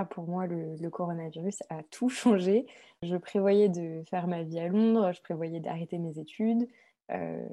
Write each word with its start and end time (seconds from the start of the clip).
ah, 0.00 0.04
pour 0.04 0.28
moi, 0.28 0.46
le, 0.46 0.90
coronavirus 0.90 1.64
a 1.70 1.82
tout 1.82 2.08
changé. 2.08 2.66
Je 3.02 3.16
prévoyais 3.16 3.68
de 3.68 4.04
faire 4.08 4.28
ma 4.28 4.44
vie 4.44 4.60
à 4.60 4.68
Londres, 4.68 5.10
je 5.12 5.20
prévoyais 5.20 5.58
d'arrêter 5.58 5.98
mes 5.98 6.20
études. 6.20 6.68
Euh, 7.10 7.44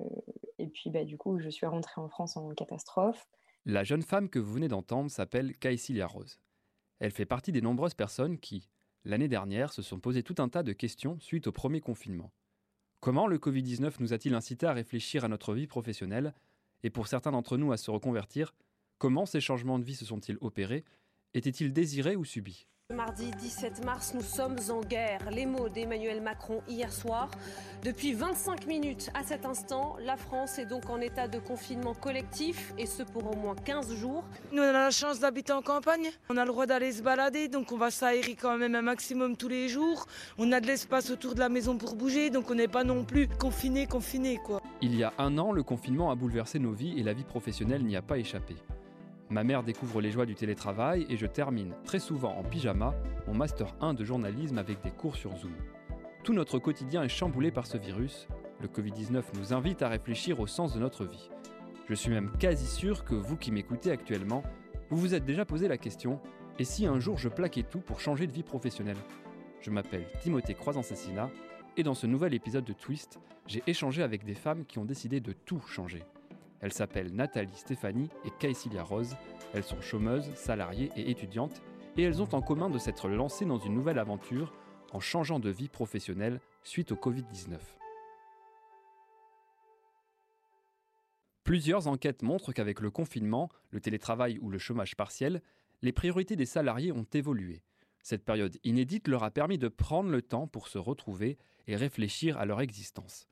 et 0.60 0.68
puis, 0.68 0.92
bah, 0.92 1.04
du 1.04 1.18
coup, 1.18 1.40
je 1.40 1.50
suis 1.50 1.66
rentrée 1.66 2.00
en 2.00 2.08
France 2.08 2.38
en 2.38 2.50
catastrophe. 2.50 3.28
La 3.66 3.84
jeune 3.84 4.04
femme 4.04 4.30
que 4.30 4.38
vous 4.38 4.54
venez 4.54 4.68
d'entendre 4.68 5.10
s'appelle 5.10 5.58
Caïsilia 5.58 6.06
Rose. 6.06 6.40
Elle 7.00 7.10
fait 7.10 7.26
partie 7.26 7.52
des 7.52 7.62
nombreuses 7.62 7.96
personnes 7.96 8.38
qui, 8.38 8.70
l'année 9.06 9.28
dernière, 9.28 9.74
se 9.74 9.82
sont 9.82 10.00
posées 10.00 10.22
tout 10.22 10.36
un 10.38 10.48
tas 10.48 10.62
de 10.62 10.72
questions 10.72 11.20
suite 11.20 11.48
au 11.48 11.52
premier 11.52 11.82
confinement. 11.82 12.32
Comment 13.00 13.26
le 13.26 13.40
Covid-19 13.40 13.96
nous 14.02 14.14
a-t-il 14.14 14.36
incité 14.36 14.68
à 14.68 14.74
réfléchir 14.74 15.26
à 15.26 15.30
notre 15.30 15.56
vie 15.56 15.66
professionnelle? 15.66 16.36
Et 16.84 16.92
pour 16.92 17.08
certains 17.08 17.32
d'entre 17.32 17.58
nous 17.58 17.72
à 17.72 17.78
se 17.78 17.90
reconvertir 17.90 18.54
Comment 18.98 19.26
ces 19.26 19.42
changements 19.42 19.78
de 19.78 19.84
vie 19.84 19.96
se 19.96 20.06
sont-ils 20.06 20.38
opérés? 20.40 20.86
Était-il 21.36 21.74
désiré 21.74 22.16
ou 22.16 22.26
subi 22.26 22.66
Mardi 22.94 23.32
17 23.32 23.84
mars, 23.84 24.14
nous 24.14 24.22
sommes 24.22 24.58
en 24.70 24.80
guerre. 24.80 25.32
Les 25.32 25.48
mots 25.48 25.70
d'Emmanuel 25.70 26.22
Macron 26.22 26.62
hier 26.68 26.94
soir. 26.94 27.32
Depuis 27.84 28.14
25 28.14 28.68
minutes 28.68 29.10
à 29.16 29.24
cet 29.24 29.44
instant, 29.44 29.98
la 30.06 30.18
France 30.18 30.60
est 30.60 30.68
donc 30.68 30.88
en 30.92 31.02
état 31.02 31.28
de 31.28 31.40
confinement 31.40 31.96
collectif 31.96 32.74
et 32.78 32.86
ce 32.86 33.02
pour 33.02 33.26
au 33.26 33.36
moins 33.36 33.56
15 33.56 33.96
jours. 33.96 34.24
Nous 34.52 34.62
on 34.62 34.66
a 34.66 34.72
la 34.72 34.92
chance 34.92 35.20
d'habiter 35.20 35.52
en 35.52 35.64
campagne. 35.64 36.12
On 36.30 36.38
a 36.38 36.46
le 36.46 36.52
droit 36.52 36.68
d'aller 36.68 36.92
se 36.92 37.02
balader, 37.02 37.48
donc 37.48 37.72
on 37.72 37.78
va 37.78 37.90
s'aérer 37.90 38.36
quand 38.36 38.56
même 38.56 38.76
un 38.76 38.84
maximum 38.84 39.36
tous 39.36 39.50
les 39.50 39.68
jours. 39.68 40.06
On 40.38 40.52
a 40.52 40.62
de 40.62 40.68
l'espace 40.68 41.10
autour 41.10 41.34
de 41.34 41.40
la 41.40 41.50
maison 41.50 41.80
pour 41.80 41.96
bouger, 41.96 42.30
donc 42.30 42.52
on 42.52 42.56
n'est 42.56 42.68
pas 42.68 42.84
non 42.84 43.04
plus 43.04 43.28
confiné, 43.28 43.88
confiné 43.88 44.38
quoi. 44.38 44.62
Il 44.84 44.96
y 44.96 45.04
a 45.04 45.12
un 45.18 45.40
an, 45.40 45.52
le 45.52 45.64
confinement 45.64 46.12
a 46.12 46.16
bouleversé 46.16 46.60
nos 46.60 46.74
vies 46.74 47.00
et 47.00 47.02
la 47.02 47.14
vie 47.14 47.24
professionnelle 47.24 47.84
n'y 47.84 47.96
a 47.96 48.04
pas 48.04 48.20
échappé. 48.20 48.56
Ma 49.32 49.44
mère 49.44 49.64
découvre 49.64 50.02
les 50.02 50.12
joies 50.12 50.28
du 50.28 50.36
télétravail 50.36 51.08
et 51.10 51.18
je 51.18 51.26
termine 51.26 51.74
très 51.84 52.00
souvent 52.00 52.36
en 52.38 52.44
pyjama 52.44 52.94
mon 53.28 53.34
master 53.34 53.76
1 53.82 53.96
de 53.96 54.04
journalisme 54.04 54.60
avec 54.60 54.82
des 54.84 54.92
cours 54.92 55.16
sur 55.16 55.36
Zoom. 55.36 55.56
Tout 56.24 56.34
notre 56.34 56.60
quotidien 56.60 57.04
est 57.04 57.10
chamboulé 57.10 57.50
par 57.52 57.66
ce 57.66 57.78
virus. 57.78 58.28
Le 58.62 58.68
Covid-19 58.68 59.24
nous 59.38 59.54
invite 59.54 59.82
à 59.82 59.90
réfléchir 59.90 60.40
au 60.40 60.48
sens 60.48 60.76
de 60.76 60.80
notre 60.80 61.06
vie. 61.06 61.30
Je 61.90 61.96
suis 61.96 62.12
même 62.12 62.32
quasi 62.38 62.68
sûr 62.68 63.04
que 63.04 63.16
vous 63.16 63.36
qui 63.36 63.52
m'écoutez 63.52 63.92
actuellement, 63.92 64.44
vous 64.90 64.98
vous 64.98 65.16
êtes 65.16 65.26
déjà 65.26 65.44
posé 65.44 65.68
la 65.68 65.78
question 65.78 66.20
et 66.60 66.64
si 66.64 66.86
un 66.86 67.00
jour 67.00 67.18
je 67.18 67.30
plaquais 67.30 67.64
tout 67.64 67.80
pour 67.80 68.00
changer 68.00 68.28
de 68.28 68.32
vie 68.32 68.44
professionnelle? 68.44 68.98
Je 69.60 69.72
m'appelle 69.72 70.06
Timothée 70.22 70.54
Croizan-Cessina 70.54 71.32
et 71.78 71.84
dans 71.84 71.96
ce 71.96 72.06
nouvel 72.06 72.36
épisode 72.36 72.64
de 72.64 72.74
Twist, 72.74 73.20
j'ai 73.48 73.64
échangé 73.66 74.04
avec 74.04 74.24
des 74.24 74.36
femmes 74.36 74.66
qui 74.66 74.78
ont 74.78 74.86
décidé 74.86 75.20
de 75.20 75.34
tout 75.34 75.62
changer. 75.62 76.04
Elles 76.66 76.74
s'appellent 76.74 77.14
Nathalie, 77.14 77.56
Stéphanie 77.56 78.10
et 78.26 78.32
Caïsilia 78.40 78.82
Rose. 78.82 79.16
Elles 79.54 79.64
sont 79.64 79.82
chômeuses, 79.82 80.34
salariées 80.34 80.90
et 80.96 81.12
étudiantes, 81.12 81.62
et 81.96 82.02
elles 82.02 82.24
ont 82.24 82.34
en 82.34 82.42
commun 82.42 82.72
de 82.72 82.80
s'être 82.80 83.08
lancées 83.08 83.46
dans 83.46 83.60
une 83.60 83.76
nouvelle 83.76 84.00
aventure 84.00 84.52
en 84.92 85.00
changeant 85.00 85.38
de 85.40 85.52
vie 85.52 85.70
professionnelle 85.70 86.42
suite 86.64 86.92
au 86.92 86.96
Covid-19. 86.96 87.60
Plusieurs 91.44 91.86
enquêtes 91.86 92.24
montrent 92.24 92.52
qu'avec 92.52 92.80
le 92.80 92.90
confinement, 92.90 93.52
le 93.70 93.80
télétravail 93.80 94.40
ou 94.42 94.50
le 94.50 94.58
chômage 94.58 94.96
partiel, 94.96 95.44
les 95.84 95.94
priorités 95.94 96.36
des 96.36 96.48
salariés 96.48 96.92
ont 96.92 97.06
évolué. 97.14 97.62
Cette 98.02 98.26
période 98.26 98.58
inédite 98.64 99.08
leur 99.08 99.24
a 99.24 99.30
permis 99.30 99.60
de 99.60 99.68
prendre 99.68 100.10
le 100.10 100.24
temps 100.24 100.48
pour 100.48 100.68
se 100.68 100.80
retrouver 100.80 101.38
et 101.68 101.76
réfléchir 101.76 102.40
à 102.40 102.46
leur 102.48 102.60
existence. 102.60 103.28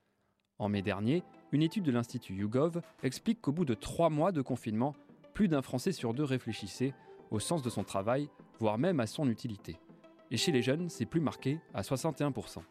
En 0.64 0.70
mai 0.70 0.80
dernier, 0.80 1.22
une 1.52 1.60
étude 1.60 1.84
de 1.84 1.92
l'Institut 1.92 2.32
YouGov 2.36 2.80
explique 3.02 3.42
qu'au 3.42 3.52
bout 3.52 3.66
de 3.66 3.74
trois 3.74 4.08
mois 4.08 4.32
de 4.32 4.40
confinement, 4.40 4.94
plus 5.34 5.46
d'un 5.46 5.60
Français 5.60 5.92
sur 5.92 6.14
deux 6.14 6.24
réfléchissait 6.24 6.94
au 7.30 7.38
sens 7.38 7.60
de 7.60 7.68
son 7.68 7.84
travail, 7.84 8.30
voire 8.60 8.78
même 8.78 8.98
à 8.98 9.06
son 9.06 9.28
utilité. 9.28 9.78
Et 10.30 10.38
chez 10.38 10.52
les 10.52 10.62
jeunes, 10.62 10.88
c'est 10.88 11.04
plus 11.04 11.20
marqué 11.20 11.60
à 11.74 11.82
61%. 11.82 12.62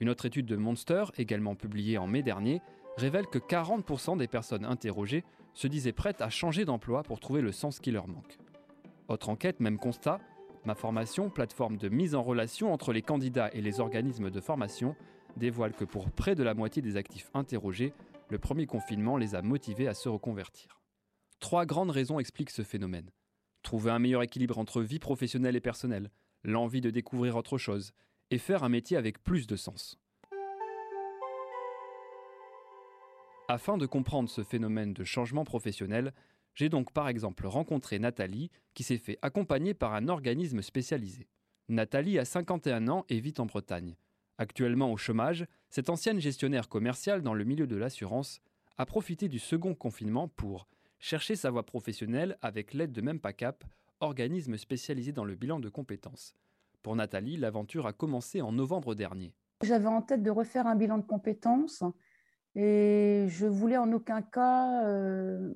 Une 0.00 0.08
autre 0.08 0.24
étude 0.24 0.46
de 0.46 0.56
Monster, 0.56 1.04
également 1.18 1.54
publiée 1.54 1.98
en 1.98 2.06
mai 2.06 2.22
dernier, 2.22 2.62
révèle 2.96 3.26
que 3.26 3.38
40% 3.38 4.16
des 4.16 4.26
personnes 4.26 4.64
interrogées 4.64 5.22
se 5.52 5.66
disaient 5.66 5.92
prêtes 5.92 6.22
à 6.22 6.30
changer 6.30 6.64
d'emploi 6.64 7.02
pour 7.02 7.20
trouver 7.20 7.42
le 7.42 7.52
sens 7.52 7.78
qui 7.78 7.90
leur 7.90 8.08
manque. 8.08 8.38
Autre 9.08 9.28
enquête, 9.28 9.60
même 9.60 9.76
constat, 9.76 10.18
Ma 10.64 10.76
formation, 10.76 11.28
plateforme 11.28 11.76
de 11.76 11.88
mise 11.88 12.14
en 12.14 12.22
relation 12.22 12.72
entre 12.72 12.92
les 12.92 13.02
candidats 13.02 13.50
et 13.52 13.60
les 13.60 13.80
organismes 13.80 14.30
de 14.30 14.40
formation, 14.40 14.94
dévoile 15.36 15.72
que 15.72 15.84
pour 15.84 16.10
près 16.10 16.34
de 16.34 16.42
la 16.42 16.54
moitié 16.54 16.82
des 16.82 16.96
actifs 16.96 17.30
interrogés, 17.34 17.92
le 18.28 18.38
premier 18.38 18.66
confinement 18.66 19.16
les 19.16 19.34
a 19.34 19.42
motivés 19.42 19.88
à 19.88 19.94
se 19.94 20.08
reconvertir. 20.08 20.80
Trois 21.40 21.66
grandes 21.66 21.90
raisons 21.90 22.18
expliquent 22.18 22.50
ce 22.50 22.62
phénomène. 22.62 23.10
Trouver 23.62 23.90
un 23.90 23.98
meilleur 23.98 24.22
équilibre 24.22 24.58
entre 24.58 24.82
vie 24.82 24.98
professionnelle 24.98 25.56
et 25.56 25.60
personnelle, 25.60 26.10
l'envie 26.44 26.80
de 26.80 26.90
découvrir 26.90 27.36
autre 27.36 27.58
chose, 27.58 27.92
et 28.30 28.38
faire 28.38 28.64
un 28.64 28.68
métier 28.68 28.96
avec 28.96 29.22
plus 29.22 29.46
de 29.46 29.56
sens. 29.56 29.98
Afin 33.48 33.76
de 33.76 33.86
comprendre 33.86 34.30
ce 34.30 34.42
phénomène 34.42 34.94
de 34.94 35.04
changement 35.04 35.44
professionnel, 35.44 36.14
j'ai 36.54 36.68
donc 36.68 36.92
par 36.92 37.08
exemple 37.08 37.46
rencontré 37.46 37.98
Nathalie 37.98 38.50
qui 38.74 38.82
s'est 38.82 38.98
fait 38.98 39.18
accompagner 39.20 39.74
par 39.74 39.94
un 39.94 40.08
organisme 40.08 40.62
spécialisé. 40.62 41.28
Nathalie 41.68 42.18
a 42.18 42.24
51 42.24 42.88
ans 42.88 43.04
et 43.08 43.20
vit 43.20 43.34
en 43.38 43.46
Bretagne. 43.46 43.96
Actuellement 44.42 44.90
au 44.90 44.96
chômage, 44.96 45.46
cette 45.70 45.88
ancienne 45.88 46.18
gestionnaire 46.18 46.68
commerciale 46.68 47.22
dans 47.22 47.32
le 47.32 47.44
milieu 47.44 47.68
de 47.68 47.76
l'assurance 47.76 48.40
a 48.76 48.84
profité 48.84 49.28
du 49.28 49.38
second 49.38 49.72
confinement 49.72 50.26
pour 50.26 50.66
chercher 50.98 51.36
sa 51.36 51.52
voie 51.52 51.64
professionnelle 51.64 52.36
avec 52.42 52.74
l'aide 52.74 52.90
de 52.90 53.00
Mempacap, 53.02 53.62
organisme 54.00 54.56
spécialisé 54.56 55.12
dans 55.12 55.24
le 55.24 55.36
bilan 55.36 55.60
de 55.60 55.68
compétences. 55.68 56.34
Pour 56.82 56.96
Nathalie, 56.96 57.36
l'aventure 57.36 57.86
a 57.86 57.92
commencé 57.92 58.42
en 58.42 58.50
novembre 58.50 58.96
dernier. 58.96 59.32
J'avais 59.62 59.86
en 59.86 60.02
tête 60.02 60.24
de 60.24 60.30
refaire 60.32 60.66
un 60.66 60.74
bilan 60.74 60.98
de 60.98 61.06
compétences 61.06 61.84
et 62.56 63.26
je 63.28 63.46
voulais 63.46 63.76
en 63.76 63.92
aucun 63.92 64.22
cas 64.22 64.84
euh, 64.88 65.54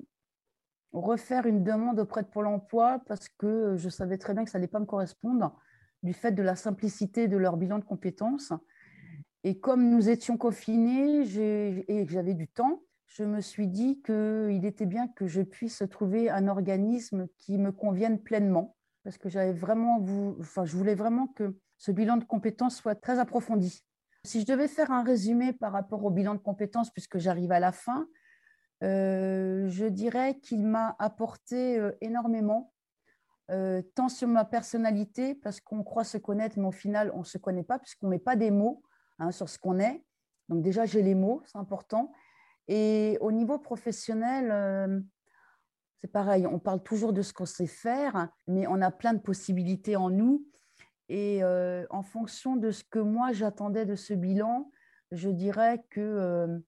refaire 0.93 1.45
une 1.45 1.65
demande 1.65 1.99
auprès 1.99 2.23
de 2.23 2.29
Pôle 2.29 2.47
emploi 2.47 3.01
parce 3.05 3.27
que 3.27 3.75
je 3.75 3.89
savais 3.89 4.17
très 4.17 4.33
bien 4.33 4.45
que 4.45 4.49
ça 4.49 4.59
n'allait 4.59 4.69
pas 4.69 4.79
me 4.79 4.85
correspondre 4.85 5.59
du 6.03 6.13
fait 6.13 6.31
de 6.31 6.41
la 6.41 6.55
simplicité 6.55 7.27
de 7.27 7.35
leur 7.35 7.57
bilan 7.57 7.79
de 7.79 7.83
compétences. 7.83 8.53
Et 9.47 9.57
comme 9.61 9.89
nous 9.89 10.09
étions 10.09 10.35
confinés 10.35 11.21
et 11.21 12.05
que 12.05 12.11
j'avais 12.11 12.33
du 12.33 12.49
temps, 12.49 12.81
je 13.05 13.23
me 13.23 13.39
suis 13.39 13.69
dit 13.69 14.01
qu'il 14.01 14.65
était 14.65 14.85
bien 14.85 15.07
que 15.07 15.25
je 15.25 15.41
puisse 15.41 15.83
trouver 15.89 16.29
un 16.29 16.49
organisme 16.49 17.29
qui 17.37 17.57
me 17.57 17.71
convienne 17.71 18.19
pleinement, 18.19 18.75
parce 19.05 19.17
que 19.17 19.29
j'avais 19.29 19.53
vraiment, 19.53 20.05
enfin, 20.41 20.65
je 20.65 20.75
voulais 20.75 20.95
vraiment 20.95 21.27
que 21.27 21.57
ce 21.77 21.93
bilan 21.93 22.17
de 22.17 22.25
compétences 22.25 22.75
soit 22.75 22.95
très 22.95 23.19
approfondi. 23.19 23.85
Si 24.25 24.41
je 24.41 24.45
devais 24.45 24.67
faire 24.67 24.91
un 24.91 25.01
résumé 25.01 25.53
par 25.53 25.71
rapport 25.71 26.03
au 26.03 26.09
bilan 26.09 26.33
de 26.33 26.39
compétences, 26.39 26.91
puisque 26.91 27.17
j'arrive 27.17 27.53
à 27.53 27.61
la 27.61 27.71
fin, 27.71 28.05
euh, 28.83 29.69
je 29.69 29.85
dirais 29.85 30.39
qu'il 30.39 30.65
m'a 30.65 30.97
apporté 30.99 31.79
euh, 31.79 31.93
énormément, 32.01 32.73
euh, 33.49 33.81
tant 33.95 34.09
sur 34.09 34.27
ma 34.27 34.43
personnalité, 34.43 35.35
parce 35.35 35.61
qu'on 35.61 35.83
croit 35.83 36.03
se 36.03 36.17
connaître, 36.17 36.59
mais 36.59 36.67
au 36.67 36.73
final, 36.73 37.13
on 37.15 37.19
ne 37.19 37.23
se 37.23 37.37
connaît 37.37 37.63
pas, 37.63 37.79
puisqu'on 37.79 38.07
ne 38.07 38.11
met 38.11 38.19
pas 38.19 38.35
des 38.35 38.51
mots 38.51 38.83
Hein, 39.19 39.31
sur 39.31 39.49
ce 39.49 39.57
qu'on 39.57 39.79
est. 39.79 40.03
Donc 40.47 40.61
déjà, 40.61 40.85
j'ai 40.85 41.01
les 41.01 41.15
mots, 41.15 41.41
c'est 41.45 41.57
important. 41.57 42.11
Et 42.67 43.17
au 43.19 43.31
niveau 43.31 43.57
professionnel, 43.57 44.51
euh, 44.51 44.99
c'est 46.01 46.11
pareil, 46.11 46.45
on 46.45 46.59
parle 46.59 46.83
toujours 46.83 47.13
de 47.13 47.23
ce 47.23 47.33
qu'on 47.33 47.45
sait 47.45 47.67
faire, 47.67 48.29
mais 48.47 48.67
on 48.67 48.79
a 48.81 48.91
plein 48.91 49.13
de 49.13 49.19
possibilités 49.19 49.95
en 49.95 50.11
nous. 50.11 50.45
Et 51.09 51.43
euh, 51.43 51.85
en 51.89 52.03
fonction 52.03 52.57
de 52.57 52.69
ce 52.69 52.83
que 52.83 52.99
moi 52.99 53.31
j'attendais 53.31 53.85
de 53.85 53.95
ce 53.95 54.13
bilan, 54.13 54.69
je 55.11 55.29
dirais 55.29 55.83
que 55.89 56.01
euh, 56.01 56.59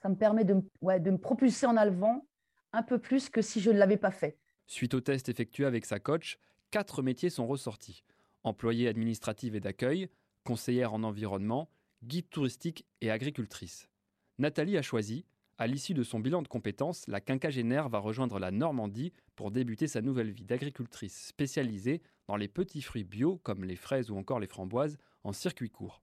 ça 0.00 0.08
me 0.08 0.16
permet 0.16 0.44
de, 0.44 0.54
de 0.54 1.10
me 1.10 1.18
propulser 1.18 1.66
en 1.66 1.76
avant 1.76 2.26
un 2.72 2.82
peu 2.82 2.98
plus 2.98 3.28
que 3.28 3.42
si 3.42 3.60
je 3.60 3.70
ne 3.70 3.78
l'avais 3.78 3.96
pas 3.96 4.12
fait. 4.12 4.38
Suite 4.66 4.94
au 4.94 5.00
test 5.00 5.28
effectué 5.28 5.66
avec 5.66 5.84
sa 5.84 5.98
coach, 5.98 6.38
quatre 6.70 7.02
métiers 7.02 7.30
sont 7.30 7.46
ressortis. 7.46 8.02
Employée 8.44 8.88
administrative 8.88 9.56
et 9.56 9.60
d'accueil, 9.60 10.08
conseillère 10.44 10.94
en 10.94 11.02
environnement, 11.02 11.68
guide 12.02 12.30
touristique 12.30 12.86
et 13.00 13.10
agricultrice. 13.10 13.88
Nathalie 14.38 14.76
a 14.76 14.82
choisi, 14.82 15.24
à 15.60 15.66
l'issue 15.66 15.94
de 15.94 16.04
son 16.04 16.20
bilan 16.20 16.42
de 16.42 16.48
compétences, 16.48 17.04
la 17.08 17.20
quinquagénaire 17.20 17.88
va 17.88 17.98
rejoindre 17.98 18.38
la 18.38 18.52
Normandie 18.52 19.12
pour 19.34 19.50
débuter 19.50 19.88
sa 19.88 20.00
nouvelle 20.00 20.30
vie 20.30 20.44
d'agricultrice 20.44 21.26
spécialisée 21.26 22.00
dans 22.28 22.36
les 22.36 22.46
petits 22.46 22.82
fruits 22.82 23.02
bio 23.02 23.38
comme 23.42 23.64
les 23.64 23.74
fraises 23.74 24.10
ou 24.10 24.16
encore 24.16 24.38
les 24.38 24.46
framboises 24.46 24.98
en 25.24 25.32
circuit 25.32 25.70
court. 25.70 26.02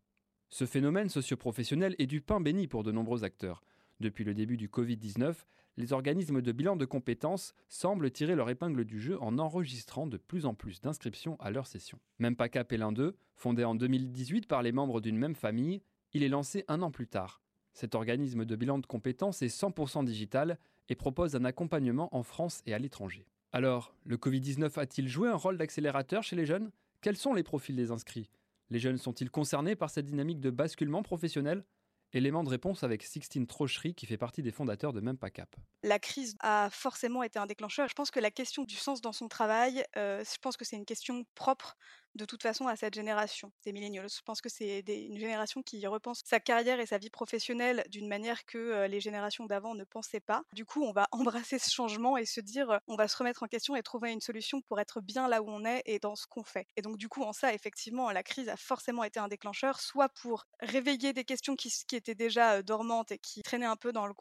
Ce 0.49 0.65
phénomène 0.65 1.07
socioprofessionnel 1.07 1.95
est 1.99 2.05
du 2.05 2.19
pain 2.19 2.41
béni 2.41 2.67
pour 2.67 2.83
de 2.83 2.91
nombreux 2.91 3.23
acteurs. 3.23 3.63
Depuis 3.99 4.23
le 4.23 4.33
début 4.33 4.57
du 4.57 4.67
Covid-19, 4.67 5.35
les 5.77 5.93
organismes 5.93 6.41
de 6.41 6.51
bilan 6.51 6.75
de 6.75 6.85
compétences 6.85 7.53
semblent 7.69 8.11
tirer 8.11 8.35
leur 8.35 8.49
épingle 8.49 8.85
du 8.85 8.99
jeu 8.99 9.21
en 9.21 9.37
enregistrant 9.37 10.07
de 10.07 10.17
plus 10.17 10.45
en 10.45 10.53
plus 10.53 10.81
d'inscriptions 10.81 11.37
à 11.39 11.51
leurs 11.51 11.67
sessions. 11.67 11.99
Même 12.19 12.35
pas 12.35 12.49
cap 12.49 12.73
2, 12.73 13.15
fondé 13.35 13.63
en 13.63 13.75
2018 13.75 14.47
par 14.47 14.61
les 14.61 14.71
membres 14.71 15.01
d'une 15.01 15.17
même 15.17 15.35
famille, 15.35 15.81
il 16.13 16.23
est 16.23 16.29
lancé 16.29 16.63
un 16.67 16.81
an 16.81 16.91
plus 16.91 17.07
tard. 17.07 17.41
Cet 17.73 17.95
organisme 17.95 18.45
de 18.45 18.55
bilan 18.55 18.79
de 18.79 18.85
compétences 18.85 19.41
est 19.41 19.47
100% 19.47 20.05
digital 20.05 20.57
et 20.87 20.95
propose 20.95 21.35
un 21.35 21.43
accompagnement 21.43 22.15
en 22.15 22.23
France 22.23 22.61
et 22.65 22.73
à 22.73 22.79
l'étranger. 22.79 23.27
Alors, 23.51 23.93
le 24.05 24.17
Covid-19 24.17 24.79
a-t-il 24.79 25.07
joué 25.07 25.29
un 25.29 25.35
rôle 25.35 25.57
d'accélérateur 25.57 26.23
chez 26.23 26.35
les 26.35 26.45
jeunes? 26.45 26.71
Quels 27.01 27.17
sont 27.17 27.33
les 27.33 27.43
profils 27.43 27.75
des 27.75 27.91
inscrits? 27.91 28.29
Les 28.69 28.79
jeunes 28.79 28.97
sont-ils 28.97 29.29
concernés 29.29 29.75
par 29.75 29.89
cette 29.89 30.05
dynamique 30.05 30.39
de 30.39 30.49
basculement 30.49 31.03
professionnel? 31.03 31.63
Élément 32.13 32.43
de 32.43 32.49
réponse 32.49 32.83
avec 32.83 33.03
Sixtine 33.03 33.47
Trochery 33.47 33.93
qui 33.93 34.05
fait 34.05 34.17
partie 34.17 34.41
des 34.41 34.51
fondateurs 34.51 34.93
de 34.93 35.01
Même 35.01 35.17
Pas 35.17 35.29
Cap. 35.29 35.55
La 35.83 35.99
crise 35.99 36.35
a 36.39 36.69
forcément 36.71 37.23
été 37.23 37.39
un 37.39 37.45
déclencheur. 37.45 37.87
Je 37.89 37.93
pense 37.93 38.11
que 38.11 38.19
la 38.19 38.31
question 38.31 38.63
du 38.63 38.75
sens 38.75 39.01
dans 39.01 39.11
son 39.11 39.27
travail, 39.27 39.83
euh, 39.97 40.23
je 40.23 40.37
pense 40.39 40.55
que 40.55 40.65
c'est 40.65 40.77
une 40.77 40.85
question 40.85 41.25
propre 41.35 41.75
de 42.15 42.25
toute 42.25 42.41
façon 42.41 42.67
à 42.67 42.75
cette 42.75 42.93
génération 42.93 43.51
des 43.63 43.73
millennials. 43.73 44.09
Je 44.09 44.21
pense 44.23 44.41
que 44.41 44.49
c'est 44.49 44.79
une 44.79 45.17
génération 45.17 45.61
qui 45.61 45.85
repense 45.85 46.21
sa 46.25 46.39
carrière 46.39 46.79
et 46.79 46.85
sa 46.85 46.97
vie 46.97 47.09
professionnelle 47.09 47.83
d'une 47.89 48.07
manière 48.07 48.45
que 48.45 48.85
les 48.87 48.99
générations 48.99 49.45
d'avant 49.45 49.75
ne 49.75 49.83
pensaient 49.83 50.19
pas. 50.19 50.43
Du 50.53 50.65
coup, 50.65 50.83
on 50.83 50.91
va 50.91 51.07
embrasser 51.11 51.59
ce 51.59 51.69
changement 51.69 52.17
et 52.17 52.25
se 52.25 52.41
dire, 52.41 52.79
on 52.87 52.95
va 52.95 53.07
se 53.07 53.17
remettre 53.17 53.43
en 53.43 53.47
question 53.47 53.75
et 53.75 53.83
trouver 53.83 54.11
une 54.11 54.21
solution 54.21 54.61
pour 54.61 54.79
être 54.79 55.01
bien 55.01 55.27
là 55.27 55.41
où 55.41 55.49
on 55.49 55.65
est 55.65 55.81
et 55.85 55.99
dans 55.99 56.15
ce 56.15 56.25
qu'on 56.27 56.43
fait. 56.43 56.67
Et 56.75 56.81
donc, 56.81 56.97
du 56.97 57.09
coup, 57.09 57.23
en 57.23 57.33
ça, 57.33 57.53
effectivement, 57.53 58.11
la 58.11 58.23
crise 58.23 58.49
a 58.49 58.57
forcément 58.57 59.03
été 59.03 59.19
un 59.19 59.27
déclencheur, 59.27 59.79
soit 59.79 60.09
pour 60.09 60.45
réveiller 60.59 61.13
des 61.13 61.25
questions 61.25 61.55
qui, 61.55 61.71
étaient 61.91 62.15
déjà 62.15 62.61
dormantes 62.61 63.11
et 63.11 63.17
qui 63.17 63.41
traînaient 63.41 63.65
un 63.65 63.75
peu 63.75 63.91
dans, 63.91 64.05
un 64.05 64.13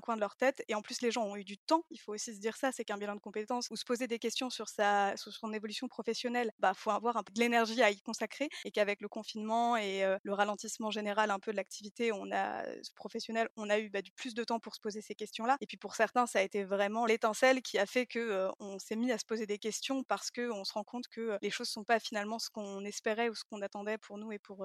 coin 0.00 0.16
de 0.16 0.20
leur 0.20 0.36
tête. 0.36 0.62
Et 0.68 0.74
en 0.74 0.82
plus, 0.82 1.00
les 1.02 1.10
gens 1.10 1.24
ont 1.24 1.36
eu 1.36 1.44
du 1.44 1.58
temps. 1.58 1.84
Il 1.90 1.98
faut 1.98 2.12
aussi 2.12 2.34
se 2.34 2.40
dire 2.40 2.56
ça, 2.56 2.72
c'est 2.72 2.84
qu'un 2.84 2.98
bilan 2.98 3.14
de 3.14 3.20
compétences 3.20 3.68
ou 3.70 3.76
se 3.76 3.84
poser 3.84 4.06
des 4.06 4.18
questions 4.18 4.50
sur 4.50 4.68
son 4.68 5.52
évolution 5.52 5.88
professionnelle, 5.88 6.52
bah, 6.58 6.74
faut 6.74 6.90
avoir 6.90 7.16
un 7.16 7.22
peu 7.22 7.32
l'énergie 7.40 7.82
à 7.82 7.90
y 7.90 8.00
consacrer 8.00 8.48
et 8.64 8.70
qu'avec 8.70 9.00
le 9.00 9.08
confinement 9.08 9.76
et 9.76 10.02
le 10.22 10.32
ralentissement 10.32 10.90
général 10.90 11.30
un 11.30 11.38
peu 11.38 11.50
de 11.50 11.56
l'activité, 11.56 12.12
on 12.12 12.30
a 12.32 12.64
professionnel, 12.94 13.48
on 13.56 13.68
a 13.70 13.78
eu 13.78 13.90
bah, 13.90 14.02
du 14.02 14.12
plus 14.12 14.34
de 14.34 14.44
temps 14.44 14.60
pour 14.60 14.74
se 14.74 14.80
poser 14.80 15.00
ces 15.02 15.14
questions-là. 15.14 15.56
Et 15.60 15.66
puis 15.66 15.76
pour 15.76 15.94
certains, 15.96 16.26
ça 16.26 16.38
a 16.40 16.42
été 16.42 16.64
vraiment 16.64 17.06
l'étincelle 17.06 17.62
qui 17.62 17.78
a 17.78 17.86
fait 17.86 18.06
que 18.06 18.48
on 18.60 18.78
s'est 18.78 18.96
mis 18.96 19.12
à 19.12 19.18
se 19.18 19.24
poser 19.24 19.46
des 19.46 19.58
questions 19.58 20.04
parce 20.04 20.30
que 20.30 20.50
on 20.50 20.64
se 20.64 20.72
rend 20.72 20.84
compte 20.84 21.08
que 21.08 21.38
les 21.42 21.50
choses 21.50 21.68
sont 21.68 21.84
pas 21.84 21.98
finalement 22.00 22.38
ce 22.38 22.50
qu'on 22.50 22.84
espérait 22.84 23.28
ou 23.28 23.34
ce 23.34 23.44
qu'on 23.44 23.62
attendait 23.62 23.98
pour 23.98 24.18
nous 24.18 24.32
et 24.32 24.38
pour 24.38 24.64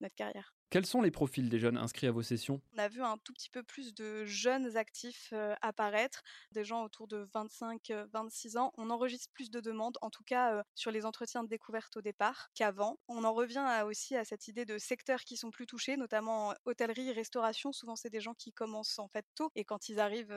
notre 0.00 0.14
carrière. 0.14 0.57
Quels 0.70 0.84
sont 0.84 1.00
les 1.00 1.10
profils 1.10 1.48
des 1.48 1.58
jeunes 1.58 1.78
inscrits 1.78 2.08
à 2.08 2.12
vos 2.12 2.22
sessions? 2.22 2.60
On 2.74 2.78
a 2.78 2.88
vu 2.88 3.02
un 3.02 3.16
tout 3.16 3.32
petit 3.32 3.48
peu 3.48 3.62
plus 3.62 3.94
de 3.94 4.26
jeunes 4.26 4.76
actifs 4.76 5.32
apparaître, 5.62 6.22
des 6.52 6.62
gens 6.62 6.84
autour 6.84 7.08
de 7.08 7.26
25-26 7.34 8.58
ans. 8.58 8.72
On 8.76 8.90
enregistre 8.90 9.30
plus 9.32 9.50
de 9.50 9.60
demandes, 9.60 9.96
en 10.02 10.10
tout 10.10 10.24
cas 10.24 10.62
sur 10.74 10.90
les 10.90 11.06
entretiens 11.06 11.42
de 11.42 11.48
découverte 11.48 11.96
au 11.96 12.02
départ 12.02 12.50
qu'avant. 12.54 12.98
On 13.08 13.24
en 13.24 13.32
revient 13.32 13.66
aussi 13.86 14.14
à 14.14 14.26
cette 14.26 14.46
idée 14.46 14.66
de 14.66 14.76
secteurs 14.76 15.20
qui 15.20 15.38
sont 15.38 15.50
plus 15.50 15.64
touchés, 15.64 15.96
notamment 15.96 16.52
hôtellerie, 16.66 17.12
restauration. 17.12 17.72
Souvent, 17.72 17.96
c'est 17.96 18.10
des 18.10 18.20
gens 18.20 18.34
qui 18.34 18.52
commencent 18.52 18.98
en 18.98 19.08
fait 19.08 19.24
tôt 19.34 19.50
et 19.54 19.64
quand 19.64 19.88
ils 19.88 20.00
arrivent 20.00 20.32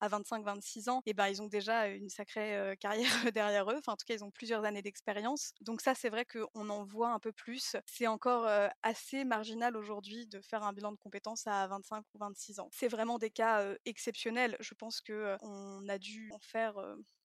à 0.00 0.08
25-26 0.08 0.90
ans, 0.90 0.98
et 1.06 1.10
eh 1.10 1.14
ben, 1.14 1.28
ils 1.28 1.40
ont 1.40 1.48
déjà 1.48 1.88
une 1.88 2.10
sacrée 2.10 2.76
carrière 2.80 3.32
derrière 3.32 3.70
eux. 3.70 3.78
Enfin, 3.78 3.92
en 3.92 3.96
tout 3.96 4.04
cas, 4.06 4.14
ils 4.14 4.24
ont 4.24 4.30
plusieurs 4.30 4.64
années 4.66 4.82
d'expérience. 4.82 5.52
Donc 5.62 5.80
ça, 5.80 5.94
c'est 5.94 6.10
vrai 6.10 6.26
qu'on 6.26 6.68
en 6.68 6.84
voit 6.84 7.12
un 7.12 7.18
peu 7.18 7.32
plus. 7.32 7.74
C'est 7.86 8.06
encore 8.06 8.46
assez 8.82 9.24
marginal 9.24 9.61
aujourd'hui 9.70 10.26
de 10.26 10.40
faire 10.40 10.62
un 10.62 10.72
bilan 10.72 10.92
de 10.92 10.96
compétences 10.98 11.46
à 11.46 11.66
25 11.66 12.04
ou 12.14 12.18
26 12.18 12.60
ans. 12.60 12.68
C'est 12.72 12.88
vraiment 12.88 13.18
des 13.18 13.30
cas 13.30 13.74
exceptionnels. 13.84 14.56
Je 14.60 14.74
pense 14.74 15.00
que 15.00 15.36
on 15.40 15.88
a 15.88 15.98
dû 15.98 16.30
en 16.32 16.38
faire 16.38 16.74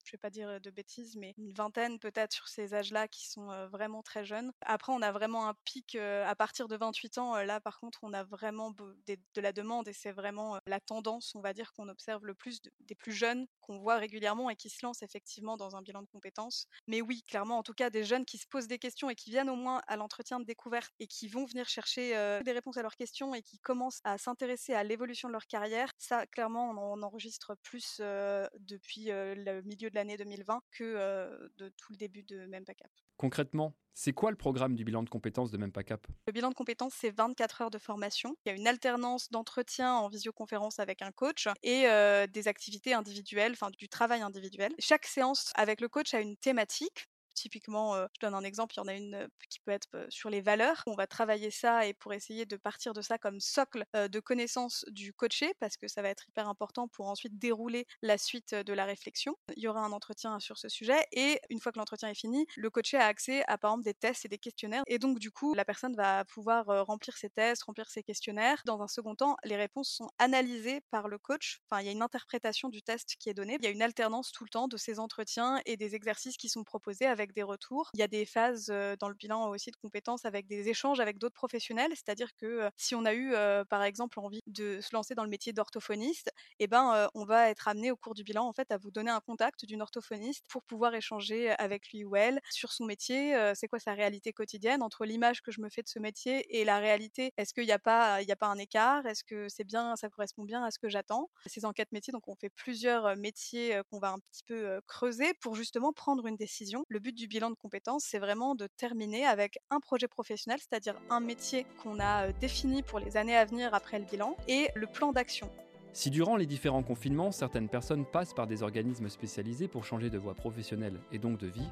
je 0.07 0.13
vais 0.13 0.17
pas 0.17 0.29
dire 0.29 0.59
de 0.61 0.69
bêtises, 0.69 1.15
mais 1.17 1.33
une 1.37 1.53
vingtaine 1.53 1.99
peut-être 1.99 2.33
sur 2.33 2.47
ces 2.47 2.73
âges-là 2.73 3.07
qui 3.07 3.27
sont 3.27 3.67
vraiment 3.67 4.01
très 4.01 4.25
jeunes. 4.25 4.51
Après, 4.61 4.93
on 4.93 5.01
a 5.01 5.11
vraiment 5.11 5.47
un 5.47 5.53
pic 5.65 5.95
à 5.95 6.35
partir 6.35 6.67
de 6.67 6.77
28 6.77 7.17
ans. 7.17 7.35
là, 7.43 7.59
par 7.59 7.79
contre, 7.79 7.99
on 8.03 8.13
a 8.13 8.23
vraiment 8.23 8.71
de, 8.71 9.17
la 9.35 9.51
demande 9.51 9.87
et 9.87 9.93
c'est 9.93 10.11
vraiment 10.11 10.59
la 10.65 10.79
tendance, 10.79 11.35
on 11.35 11.41
va 11.41 11.53
dire, 11.53 11.73
qu'on 11.73 11.89
observe 11.89 12.25
le 12.25 12.33
plus 12.33 12.61
des 12.81 12.95
plus 12.95 13.11
jeunes 13.11 13.47
qu'on 13.61 13.79
voit 13.79 13.97
régulièrement 13.97 14.49
et 14.49 14.55
qui 14.55 14.69
se 14.69 14.85
lancent 14.85 15.03
effectivement 15.03 15.57
dans 15.57 15.75
un 15.75 15.81
bilan 15.81 16.01
de 16.01 16.07
compétences. 16.07 16.67
Mais 16.87 17.01
oui, 17.01 17.23
clairement, 17.27 17.57
en 17.57 17.63
tout 17.63 17.73
cas, 17.73 17.89
des 17.89 18.03
jeunes 18.03 18.25
qui 18.25 18.37
se 18.37 18.47
posent 18.47 18.67
des 18.67 18.79
questions 18.79 19.09
et 19.09 19.15
qui 19.15 19.29
viennent 19.29 19.49
au 19.49 19.55
moins 19.55 19.81
à 19.87 19.97
l'entretien 19.97 20.39
de 20.39 20.45
découverte 20.45 20.93
et 20.99 21.07
qui 21.07 21.27
vont 21.27 21.45
venir 21.45 21.67
chercher 21.67 22.11
des 22.43 22.51
réponses 22.51 22.77
à 22.77 22.81
leurs 22.81 22.95
questions 22.95 23.35
et 23.35 23.41
qui 23.41 23.59
commencent 23.59 24.01
à 24.03 24.17
s'intéresser 24.17 24.73
à 24.73 24.83
l'évolution 24.83 25.27
de 25.27 25.33
leur 25.33 25.47
carrière. 25.47 25.91
Ça, 25.97 26.25
clairement, 26.27 26.71
on, 26.71 27.01
enregistre 27.03 27.55
plus 27.63 27.99
depuis 27.99 29.05
le 29.07 29.61
milieu 29.61 29.89
de 29.89 29.95
l'année 29.97 30.17
2020 30.17 30.61
que 30.71 31.49
de 31.57 31.69
tout 31.69 31.91
le 31.91 31.97
début 31.97 32.23
de 32.23 32.45
Même 32.45 32.63
Cap. 32.65 32.91
Concrètement, 33.17 33.75
c'est 33.93 34.13
quoi 34.13 34.29
le 34.29 34.37
programme 34.37 34.75
du 34.75 34.83
bilan 34.83 35.03
de 35.03 35.09
compétences 35.09 35.51
de 35.51 35.57
Même 35.57 35.71
Cap 35.71 36.07
Le 36.27 36.33
bilan 36.33 36.49
de 36.49 36.53
compétences, 36.53 36.93
c'est 36.95 37.09
24 37.09 37.61
heures 37.61 37.71
de 37.71 37.79
formation. 37.79 38.37
Il 38.45 38.49
y 38.49 38.51
a 38.51 38.55
une 38.55 38.67
alternance 38.67 39.31
d'entretien 39.31 39.93
en 39.93 40.07
visioconférence 40.07 40.79
avec 40.79 41.01
un 41.01 41.11
coach 41.11 41.47
et 41.63 41.87
des 42.31 42.47
activités 42.47 42.93
individuelles, 42.93 43.53
enfin 43.53 43.71
du 43.77 43.89
travail 43.89 44.21
individuel. 44.21 44.73
Chaque 44.79 45.05
séance 45.05 45.51
avec 45.55 45.81
le 45.81 45.89
coach 45.89 46.13
a 46.13 46.21
une 46.21 46.37
thématique 46.37 47.07
Typiquement, 47.37 47.95
je 47.95 48.19
donne 48.19 48.33
un 48.33 48.43
exemple, 48.43 48.73
il 48.75 48.77
y 48.77 48.81
en 48.81 48.87
a 48.87 48.95
une 48.95 49.27
qui 49.49 49.59
peut 49.59 49.71
être 49.71 50.07
sur 50.09 50.31
les 50.31 50.41
valeurs. 50.41 50.81
On 50.87 50.95
va 50.95 51.05
travailler 51.05 51.51
ça 51.51 51.85
et 51.85 51.93
pour 51.93 52.13
essayer 52.13 52.47
de 52.47 52.57
partir 52.57 52.93
de 52.93 53.01
ça 53.01 53.19
comme 53.19 53.39
socle 53.39 53.85
de 53.93 54.19
connaissance 54.19 54.83
du 54.89 55.13
coaché, 55.13 55.53
parce 55.59 55.77
que 55.77 55.87
ça 55.87 56.01
va 56.01 56.09
être 56.09 56.27
hyper 56.27 56.49
important 56.49 56.87
pour 56.87 57.07
ensuite 57.07 57.37
dérouler 57.37 57.85
la 58.01 58.17
suite 58.17 58.55
de 58.55 58.73
la 58.73 58.85
réflexion. 58.85 59.35
Il 59.55 59.61
y 59.61 59.67
aura 59.67 59.81
un 59.81 59.91
entretien 59.91 60.39
sur 60.39 60.57
ce 60.57 60.67
sujet 60.67 61.05
et 61.11 61.39
une 61.49 61.59
fois 61.59 61.71
que 61.71 61.77
l'entretien 61.77 62.09
est 62.09 62.19
fini, 62.19 62.47
le 62.55 62.71
coaché 62.71 62.97
a 62.97 63.05
accès 63.05 63.43
à 63.47 63.59
par 63.59 63.71
exemple 63.71 63.85
des 63.85 63.93
tests 63.93 64.25
et 64.25 64.29
des 64.29 64.39
questionnaires. 64.39 64.83
Et 64.87 64.97
donc 64.97 65.19
du 65.19 65.29
coup, 65.29 65.53
la 65.53 65.63
personne 65.63 65.95
va 65.95 66.25
pouvoir 66.25 66.65
remplir 66.87 67.15
ses 67.17 67.29
tests, 67.29 67.63
remplir 67.63 67.89
ses 67.89 68.01
questionnaires. 68.01 68.61
Dans 68.65 68.81
un 68.81 68.87
second 68.87 69.13
temps, 69.13 69.37
les 69.43 69.57
réponses 69.57 69.91
sont 69.91 70.09
analysées 70.17 70.81
par 70.89 71.07
le 71.07 71.19
coach. 71.19 71.59
Enfin, 71.69 71.81
il 71.81 71.85
y 71.85 71.89
a 71.89 71.91
une 71.91 72.01
interprétation 72.01 72.69
du 72.69 72.81
test 72.81 73.15
qui 73.19 73.29
est 73.29 73.35
donnée. 73.35 73.57
Il 73.59 73.63
y 73.63 73.67
a 73.67 73.71
une 73.71 73.83
alternance 73.83 74.31
tout 74.31 74.43
le 74.43 74.49
temps 74.49 74.67
de 74.67 74.77
ces 74.77 74.99
entretiens 74.99 75.61
et 75.65 75.77
des 75.77 75.93
exercices 75.93 76.37
qui 76.37 76.49
sont 76.49 76.63
proposés 76.63 77.05
avec 77.05 77.26
des 77.33 77.43
retours. 77.43 77.89
Il 77.93 77.99
y 77.99 78.03
a 78.03 78.07
des 78.07 78.25
phases 78.25 78.67
dans 78.99 79.09
le 79.09 79.15
bilan 79.15 79.49
aussi 79.49 79.71
de 79.71 79.75
compétences 79.75 80.25
avec 80.25 80.47
des 80.47 80.69
échanges 80.69 80.99
avec 80.99 81.17
d'autres 81.17 81.35
professionnels, 81.35 81.91
c'est-à-dire 81.95 82.29
que 82.35 82.69
si 82.77 82.95
on 82.95 83.05
a 83.05 83.13
eu 83.13 83.33
par 83.69 83.83
exemple 83.83 84.19
envie 84.19 84.41
de 84.47 84.79
se 84.81 84.89
lancer 84.93 85.15
dans 85.15 85.23
le 85.23 85.29
métier 85.29 85.53
d'orthophoniste, 85.53 86.31
eh 86.59 86.67
ben 86.67 87.09
on 87.13 87.25
va 87.25 87.49
être 87.49 87.67
amené 87.67 87.91
au 87.91 87.95
cours 87.95 88.13
du 88.13 88.23
bilan 88.23 88.45
en 88.47 88.53
fait 88.53 88.71
à 88.71 88.77
vous 88.77 88.91
donner 88.91 89.11
un 89.11 89.19
contact 89.19 89.65
d'une 89.65 89.81
orthophoniste 89.81 90.43
pour 90.47 90.63
pouvoir 90.63 90.93
échanger 90.95 91.51
avec 91.51 91.89
lui 91.91 92.03
ou 92.03 92.15
elle 92.15 92.39
sur 92.49 92.71
son 92.71 92.85
métier, 92.85 93.35
c'est 93.55 93.67
quoi 93.67 93.79
sa 93.79 93.93
réalité 93.93 94.33
quotidienne 94.33 94.81
entre 94.83 95.05
l'image 95.05 95.41
que 95.41 95.51
je 95.51 95.61
me 95.61 95.69
fais 95.69 95.81
de 95.83 95.87
ce 95.89 95.99
métier 95.99 96.57
et 96.59 96.65
la 96.65 96.79
réalité. 96.79 97.31
Est-ce 97.37 97.53
qu'il 97.53 97.65
n'y 97.65 97.71
a 97.71 97.79
pas 97.79 98.21
il 98.21 98.27
y 98.27 98.31
a 98.31 98.35
pas 98.35 98.47
un 98.47 98.57
écart? 98.57 99.05
Est-ce 99.05 99.23
que 99.23 99.47
c'est 99.49 99.63
bien 99.63 99.95
ça 99.95 100.09
correspond 100.09 100.43
bien 100.43 100.63
à 100.63 100.71
ce 100.71 100.79
que 100.79 100.89
j'attends? 100.89 101.29
Ces 101.45 101.65
enquêtes 101.65 101.91
métiers 101.91 102.11
donc 102.11 102.27
on 102.27 102.35
fait 102.35 102.49
plusieurs 102.49 103.15
métiers 103.17 103.81
qu'on 103.89 103.99
va 103.99 104.09
un 104.11 104.19
petit 104.19 104.43
peu 104.45 104.81
creuser 104.87 105.33
pour 105.41 105.55
justement 105.55 105.93
prendre 105.93 106.27
une 106.27 106.35
décision. 106.37 106.83
Le 106.89 106.99
but 106.99 107.13
du 107.17 107.27
bilan 107.27 107.49
de 107.49 107.55
compétences, 107.55 108.03
c'est 108.05 108.19
vraiment 108.19 108.55
de 108.55 108.67
terminer 108.77 109.25
avec 109.25 109.57
un 109.71 109.79
projet 109.79 110.07
professionnel, 110.07 110.59
c'est-à-dire 110.59 110.95
un 111.09 111.19
métier 111.19 111.65
qu'on 111.81 111.99
a 111.99 112.31
défini 112.31 112.83
pour 112.83 112.99
les 112.99 113.17
années 113.17 113.35
à 113.35 113.43
venir 113.43 113.73
après 113.73 113.99
le 113.99 114.05
bilan, 114.05 114.37
et 114.47 114.69
le 114.75 114.87
plan 114.87 115.11
d'action. 115.11 115.49
Si 115.93 116.11
durant 116.11 116.37
les 116.37 116.45
différents 116.45 116.83
confinements, 116.83 117.31
certaines 117.31 117.69
personnes 117.69 118.05
passent 118.05 118.35
par 118.35 118.45
des 118.45 118.61
organismes 118.61 119.09
spécialisés 119.09 119.67
pour 119.67 119.83
changer 119.83 120.11
de 120.11 120.17
voie 120.19 120.35
professionnelle 120.35 120.99
et 121.11 121.17
donc 121.17 121.39
de 121.39 121.47
vie, 121.47 121.67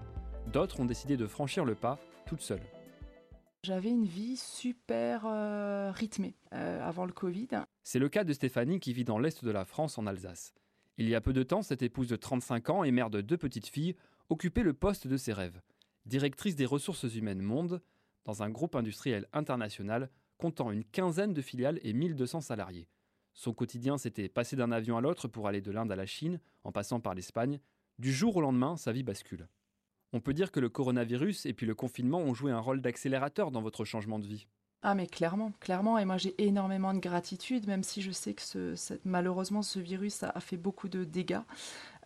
d'autres 0.47 0.79
ont 0.79 0.85
décidé 0.85 1.15
de 1.15 1.27
franchir 1.27 1.63
le 1.63 1.75
pas 1.75 1.99
toutes 2.25 2.41
seules. 2.41 2.65
J'avais 3.63 3.89
une 3.89 4.05
vie 4.05 4.37
super 4.37 5.23
rythmée 5.93 6.35
avant 6.51 7.05
le 7.05 7.13
Covid. 7.13 7.49
C'est 7.83 7.99
le 7.99 8.09
cas 8.09 8.23
de 8.23 8.33
Stéphanie 8.33 8.79
qui 8.79 8.93
vit 8.93 9.03
dans 9.05 9.19
l'est 9.19 9.45
de 9.45 9.51
la 9.51 9.65
France 9.65 9.99
en 9.99 10.07
Alsace. 10.07 10.55
Il 10.97 11.07
y 11.09 11.13
a 11.13 11.21
peu 11.21 11.33
de 11.33 11.43
temps, 11.43 11.61
cette 11.61 11.83
épouse 11.83 12.07
de 12.07 12.15
35 12.15 12.69
ans 12.69 12.83
et 12.83 12.91
mère 12.91 13.09
de 13.09 13.21
deux 13.21 13.37
petites 13.37 13.67
filles 13.67 13.95
occupait 14.29 14.63
le 14.63 14.73
poste 14.73 15.07
de 15.07 15.17
ses 15.17 15.33
rêves 15.33 15.61
directrice 16.05 16.55
des 16.55 16.65
ressources 16.65 17.15
humaines 17.15 17.41
Monde, 17.41 17.81
dans 18.25 18.43
un 18.43 18.49
groupe 18.49 18.75
industriel 18.75 19.27
international 19.33 20.09
comptant 20.37 20.71
une 20.71 20.83
quinzaine 20.83 21.33
de 21.33 21.41
filiales 21.41 21.79
et 21.83 21.93
1200 21.93 22.41
salariés. 22.41 22.87
Son 23.33 23.53
quotidien 23.53 23.97
s'était 23.97 24.29
passé 24.29 24.55
d'un 24.55 24.71
avion 24.71 24.97
à 24.97 25.01
l'autre 25.01 25.27
pour 25.27 25.47
aller 25.47 25.61
de 25.61 25.71
l'Inde 25.71 25.91
à 25.91 25.95
la 25.95 26.05
Chine, 26.05 26.39
en 26.63 26.71
passant 26.71 26.99
par 26.99 27.15
l'Espagne. 27.15 27.59
Du 27.99 28.13
jour 28.13 28.35
au 28.37 28.41
lendemain, 28.41 28.77
sa 28.77 28.91
vie 28.91 29.03
bascule. 29.03 29.47
On 30.13 30.21
peut 30.21 30.33
dire 30.33 30.51
que 30.51 30.59
le 30.59 30.69
coronavirus 30.69 31.45
et 31.45 31.53
puis 31.53 31.65
le 31.65 31.75
confinement 31.75 32.19
ont 32.19 32.33
joué 32.33 32.51
un 32.51 32.59
rôle 32.59 32.81
d'accélérateur 32.81 33.51
dans 33.51 33.61
votre 33.61 33.83
changement 33.83 34.19
de 34.19 34.27
vie. 34.27 34.47
Ah 34.87 34.93
mais 34.93 35.07
clairement, 35.07 35.51
clairement, 35.59 35.97
et 35.97 36.05
moi 36.05 36.17
j'ai 36.17 36.35
énormément 36.37 36.93
de 36.93 36.99
gratitude, 36.99 37.65
même 37.65 37.81
si 37.81 38.03
je 38.03 38.11
sais 38.11 38.35
que 38.35 38.75
malheureusement 39.03 39.63
ce 39.63 39.79
virus 39.79 40.21
a, 40.21 40.39
fait 40.39 40.57
beaucoup 40.57 40.89
de 40.89 41.03
dégâts, 41.03 41.41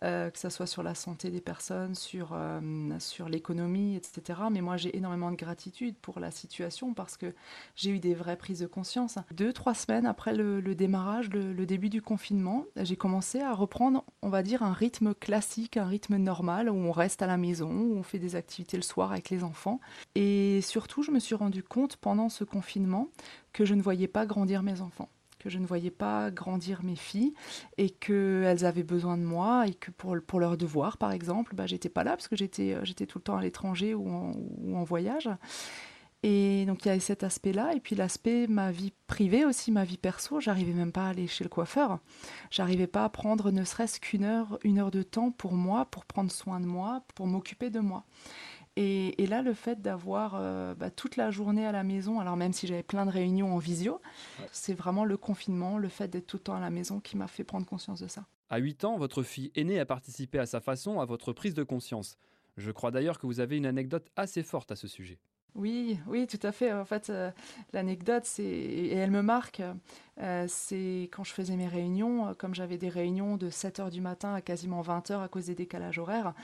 euh, 0.02 0.30
que 0.30 0.38
ce 0.38 0.48
soit 0.48 0.66
sur 0.66 0.82
la 0.82 0.94
santé 0.94 1.30
des 1.30 1.42
personnes, 1.42 1.94
sur, 1.94 2.30
euh, 2.32 2.60
sur 2.98 3.28
l'économie, 3.28 3.96
etc. 3.96 4.40
Mais 4.50 4.62
moi 4.62 4.78
j'ai 4.78 4.96
énormément 4.96 5.30
de 5.30 5.36
gratitude 5.36 5.94
pour 6.00 6.20
la 6.20 6.30
situation 6.30 6.94
parce 6.94 7.18
que 7.18 7.34
j'ai 7.76 7.90
eu 7.90 7.98
des 7.98 8.14
vraies 8.14 8.36
prises 8.36 8.60
de 8.60 8.66
conscience. 8.66 9.18
Deux, 9.32 9.52
trois 9.52 9.74
semaines 9.74 10.06
après 10.06 10.34
le, 10.34 10.62
démarrage, 10.74 11.28
le, 11.28 11.66
début 11.66 11.90
du 11.90 12.00
confinement, 12.00 12.64
j'ai 12.76 12.96
commencé 12.96 13.40
à 13.40 13.52
reprendre, 13.52 14.04
on 14.22 14.30
va 14.30 14.42
dire, 14.42 14.62
un 14.62 14.72
rythme 14.72 15.14
classique, 15.14 15.76
un 15.76 15.86
rythme 15.86 16.16
normal, 16.16 16.70
où 16.70 16.74
on 16.74 16.92
reste 16.92 17.20
à 17.20 17.26
la 17.26 17.36
maison, 17.36 17.70
où 17.70 17.98
on 17.98 18.02
fait 18.02 18.18
des 18.18 18.36
activités 18.36 18.78
le 18.78 18.82
soir 18.82 19.12
avec 19.12 19.28
les 19.28 19.44
enfants. 19.44 19.80
Et 20.14 20.60
surtout, 20.62 21.02
je 21.02 21.10
me 21.10 21.18
suis 21.18 21.34
rendu 21.34 21.62
compte 21.62 21.96
pendant 21.96 22.30
ce 22.30 22.44
confinement 22.44 23.08
que 23.52 23.64
je 23.66 23.74
ne 23.74 23.82
voyais 23.82 24.08
pas 24.08 24.24
grandir 24.24 24.62
mes 24.62 24.80
enfants 24.80 25.10
que 25.40 25.50
je 25.50 25.58
ne 25.58 25.66
voyais 25.66 25.90
pas 25.90 26.30
grandir 26.30 26.84
mes 26.84 26.96
filles 26.96 27.34
et 27.78 27.90
qu'elles 27.90 28.64
avaient 28.64 28.84
besoin 28.84 29.16
de 29.16 29.24
moi 29.24 29.66
et 29.66 29.74
que 29.74 29.90
pour, 29.90 30.16
pour 30.26 30.38
leurs 30.38 30.56
devoirs, 30.56 30.96
par 30.98 31.12
exemple, 31.12 31.54
bah, 31.54 31.66
j'étais 31.66 31.88
pas 31.88 32.04
là 32.04 32.12
parce 32.12 32.28
que 32.28 32.36
j'étais, 32.36 32.76
j'étais 32.84 33.06
tout 33.06 33.18
le 33.18 33.24
temps 33.24 33.36
à 33.36 33.42
l'étranger 33.42 33.94
ou 33.94 34.08
en, 34.08 34.32
ou 34.62 34.76
en 34.76 34.84
voyage. 34.84 35.28
Et 36.22 36.66
donc 36.66 36.84
il 36.84 36.88
y 36.88 36.90
a 36.90 37.00
cet 37.00 37.24
aspect-là, 37.24 37.72
et 37.74 37.80
puis 37.80 37.96
l'aspect 37.96 38.46
ma 38.46 38.70
vie 38.70 38.92
privée 39.06 39.46
aussi, 39.46 39.72
ma 39.72 39.84
vie 39.84 39.96
perso. 39.96 40.38
J'arrivais 40.38 40.74
même 40.74 40.92
pas 40.92 41.06
à 41.06 41.10
aller 41.10 41.26
chez 41.26 41.44
le 41.44 41.48
coiffeur. 41.48 41.98
J'arrivais 42.50 42.86
pas 42.86 43.04
à 43.04 43.08
prendre 43.08 43.50
ne 43.50 43.64
serait-ce 43.64 44.00
qu'une 44.00 44.24
heure, 44.24 44.58
une 44.62 44.78
heure 44.78 44.90
de 44.90 45.02
temps 45.02 45.30
pour 45.30 45.54
moi, 45.54 45.86
pour 45.86 46.04
prendre 46.04 46.30
soin 46.30 46.60
de 46.60 46.66
moi, 46.66 47.02
pour 47.14 47.26
m'occuper 47.26 47.70
de 47.70 47.80
moi. 47.80 48.04
Et, 48.82 49.26
là, 49.26 49.42
le 49.42 49.52
fait 49.52 49.82
d'avoir 49.82 50.36
euh, 50.36 50.74
bah, 50.74 50.90
toute 50.90 51.16
la 51.16 51.30
journée 51.30 51.66
à 51.66 51.72
la 51.72 51.84
maison, 51.84 52.18
alors 52.18 52.38
même 52.38 52.54
si 52.54 52.66
j'avais 52.66 52.82
plein 52.82 53.04
de 53.04 53.10
réunions 53.10 53.54
en 53.54 53.58
visio, 53.58 54.00
c'est 54.52 54.72
vraiment 54.72 55.04
le 55.04 55.18
confinement, 55.18 55.76
le 55.76 55.90
fait 55.90 56.08
d'être 56.08 56.26
tout 56.26 56.38
le 56.38 56.42
temps 56.44 56.54
à 56.54 56.60
la 56.60 56.70
maison 56.70 56.98
qui 56.98 57.18
m'a 57.18 57.26
fait 57.26 57.44
prendre 57.44 57.66
conscience 57.66 58.00
de 58.00 58.08
ça. 58.08 58.24
À 58.48 58.56
8 58.56 58.84
ans, 58.84 58.96
votre 58.96 59.22
fille 59.22 59.52
aînée 59.54 59.78
a 59.78 59.84
participé 59.84 60.38
à 60.38 60.46
sa 60.46 60.62
façon 60.62 60.98
à 60.98 61.04
votre 61.04 61.34
prise 61.34 61.52
de 61.52 61.62
conscience. 61.62 62.16
Je 62.56 62.70
crois 62.70 62.90
d'ailleurs 62.90 63.18
que 63.18 63.26
vous 63.26 63.40
avez 63.40 63.58
une 63.58 63.66
anecdote 63.66 64.08
assez 64.16 64.42
forte 64.42 64.72
à 64.72 64.76
ce 64.76 64.88
sujet. 64.88 65.18
Oui, 65.54 65.98
oui, 66.06 66.26
tout 66.26 66.38
à 66.42 66.52
fait. 66.52 66.72
En 66.72 66.84
fait, 66.84 67.10
euh, 67.10 67.30
l'anecdote, 67.72 68.28
et 68.38 68.94
elle 68.94 69.10
me 69.10 69.22
marque. 69.22 69.62
Euh, 70.20 70.44
c'est 70.48 71.08
quand 71.12 71.24
je 71.24 71.32
faisais 71.32 71.56
mes 71.56 71.66
réunions, 71.66 72.28
euh, 72.28 72.34
comme 72.34 72.54
j'avais 72.54 72.78
des 72.78 72.88
réunions 72.88 73.36
de 73.36 73.50
7 73.50 73.80
h 73.80 73.90
du 73.90 74.00
matin 74.00 74.34
à 74.34 74.40
quasiment 74.40 74.80
20 74.80 75.10
h 75.10 75.22
à 75.22 75.28
cause 75.28 75.46
des 75.46 75.54
décalages 75.54 75.98
horaires, 75.98 76.34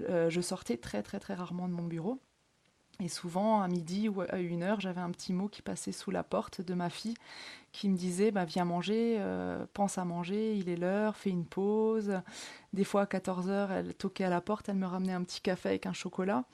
je 0.00 0.40
sortais 0.40 0.76
très 0.76 1.02
très 1.02 1.20
très 1.20 1.34
rarement 1.34 1.68
de 1.68 1.74
mon 1.74 1.84
bureau. 1.84 2.18
Et 2.98 3.08
souvent, 3.08 3.60
à 3.60 3.68
midi 3.68 4.08
ou 4.08 4.22
à 4.22 4.38
une 4.38 4.62
heure, 4.62 4.80
j'avais 4.80 5.02
un 5.02 5.10
petit 5.10 5.34
mot 5.34 5.48
qui 5.48 5.60
passait 5.60 5.92
sous 5.92 6.10
la 6.10 6.22
porte 6.22 6.62
de 6.62 6.72
ma 6.72 6.88
fille 6.88 7.14
qui 7.72 7.90
me 7.90 7.96
disait 7.96 8.30
bah, 8.30 8.46
Viens 8.46 8.64
manger, 8.64 9.22
pense 9.74 9.98
à 9.98 10.04
manger, 10.06 10.56
il 10.56 10.70
est 10.70 10.76
l'heure, 10.76 11.14
fais 11.16 11.28
une 11.30 11.44
pause. 11.44 12.20
Des 12.72 12.84
fois, 12.84 13.02
à 13.02 13.06
14 13.06 13.50
h 13.50 13.70
elle 13.70 13.94
toquait 13.94 14.24
à 14.24 14.30
la 14.30 14.40
porte, 14.40 14.70
elle 14.70 14.76
me 14.76 14.86
ramenait 14.86 15.12
un 15.12 15.22
petit 15.24 15.42
café 15.42 15.68
avec 15.70 15.84
un 15.86 15.92
chocolat. 15.92 16.44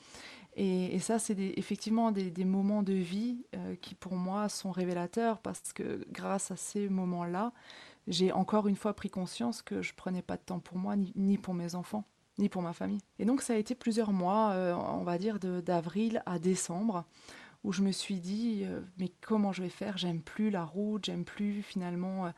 Et, 0.54 0.98
ça, 0.98 1.18
c'est 1.18 1.38
effectivement 1.56 2.12
des, 2.12 2.44
moments 2.44 2.82
de 2.82 2.92
vie 2.92 3.44
euh, 3.54 3.74
qui, 3.80 3.94
pour 3.94 4.14
moi, 4.14 4.48
sont 4.48 4.70
révélateurs 4.70 5.38
parce 5.38 5.72
que 5.72 6.06
grâce 6.12 6.50
à 6.50 6.56
ces 6.56 6.88
moments-là, 6.88 7.52
j'ai 8.06 8.32
encore 8.32 8.68
une 8.68 8.76
fois 8.76 8.94
pris 8.94 9.08
conscience 9.08 9.62
que 9.62 9.80
je 9.80 9.94
prenais 9.94 10.22
pas 10.22 10.36
de 10.36 10.42
temps 10.42 10.58
pour 10.58 10.76
moi, 10.76 10.94
ni, 10.96 11.38
pour 11.38 11.54
mes 11.54 11.74
enfants, 11.74 12.04
ni 12.38 12.48
pour 12.50 12.60
ma 12.60 12.74
famille. 12.74 13.00
Et 13.18 13.24
donc, 13.24 13.40
ça 13.40 13.54
a 13.54 13.56
été 13.56 13.74
plusieurs 13.74 14.12
mois, 14.12 14.50
euh, 14.50 14.74
on 14.74 15.04
va 15.04 15.16
dire 15.16 15.38
d'avril 15.38 16.22
à 16.26 16.38
décembre, 16.38 17.04
où 17.64 17.72
je 17.72 17.80
me 17.80 17.92
suis 17.92 18.20
dit, 18.20 18.64
euh, 18.64 18.80
mais 18.98 19.10
comment 19.22 19.52
je 19.52 19.62
vais 19.62 19.70
faire? 19.70 19.96
J'aime 19.96 20.20
plus 20.20 20.50
la 20.50 20.64
route, 20.64 21.06
j'aime 21.06 21.24
plus 21.24 21.62
finalement 21.62 22.30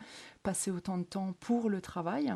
passer 0.45 0.71
autant 0.71 0.99
de 0.99 1.05
temps 1.05 1.35
pour 1.41 1.69
le 1.69 1.81
travail. 1.81 2.33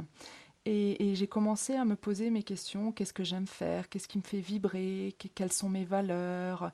Et, 0.64 1.14
j'ai 1.14 1.26
commencé 1.26 1.74
à 1.74 1.84
me 1.84 1.96
poser 1.96 2.30
mes 2.30 2.42
questions. 2.42 2.92
Qu'est-ce 2.92 3.14
que 3.14 3.24
j'aime 3.24 3.46
faire? 3.46 3.88
Qu'est-ce 3.88 4.08
qui 4.08 4.18
me 4.18 4.22
fait 4.22 4.40
vibrer? 4.40 5.16
Quelles 5.34 5.52
sont 5.52 5.70
mes 5.70 5.84
valeurs? 5.84 6.72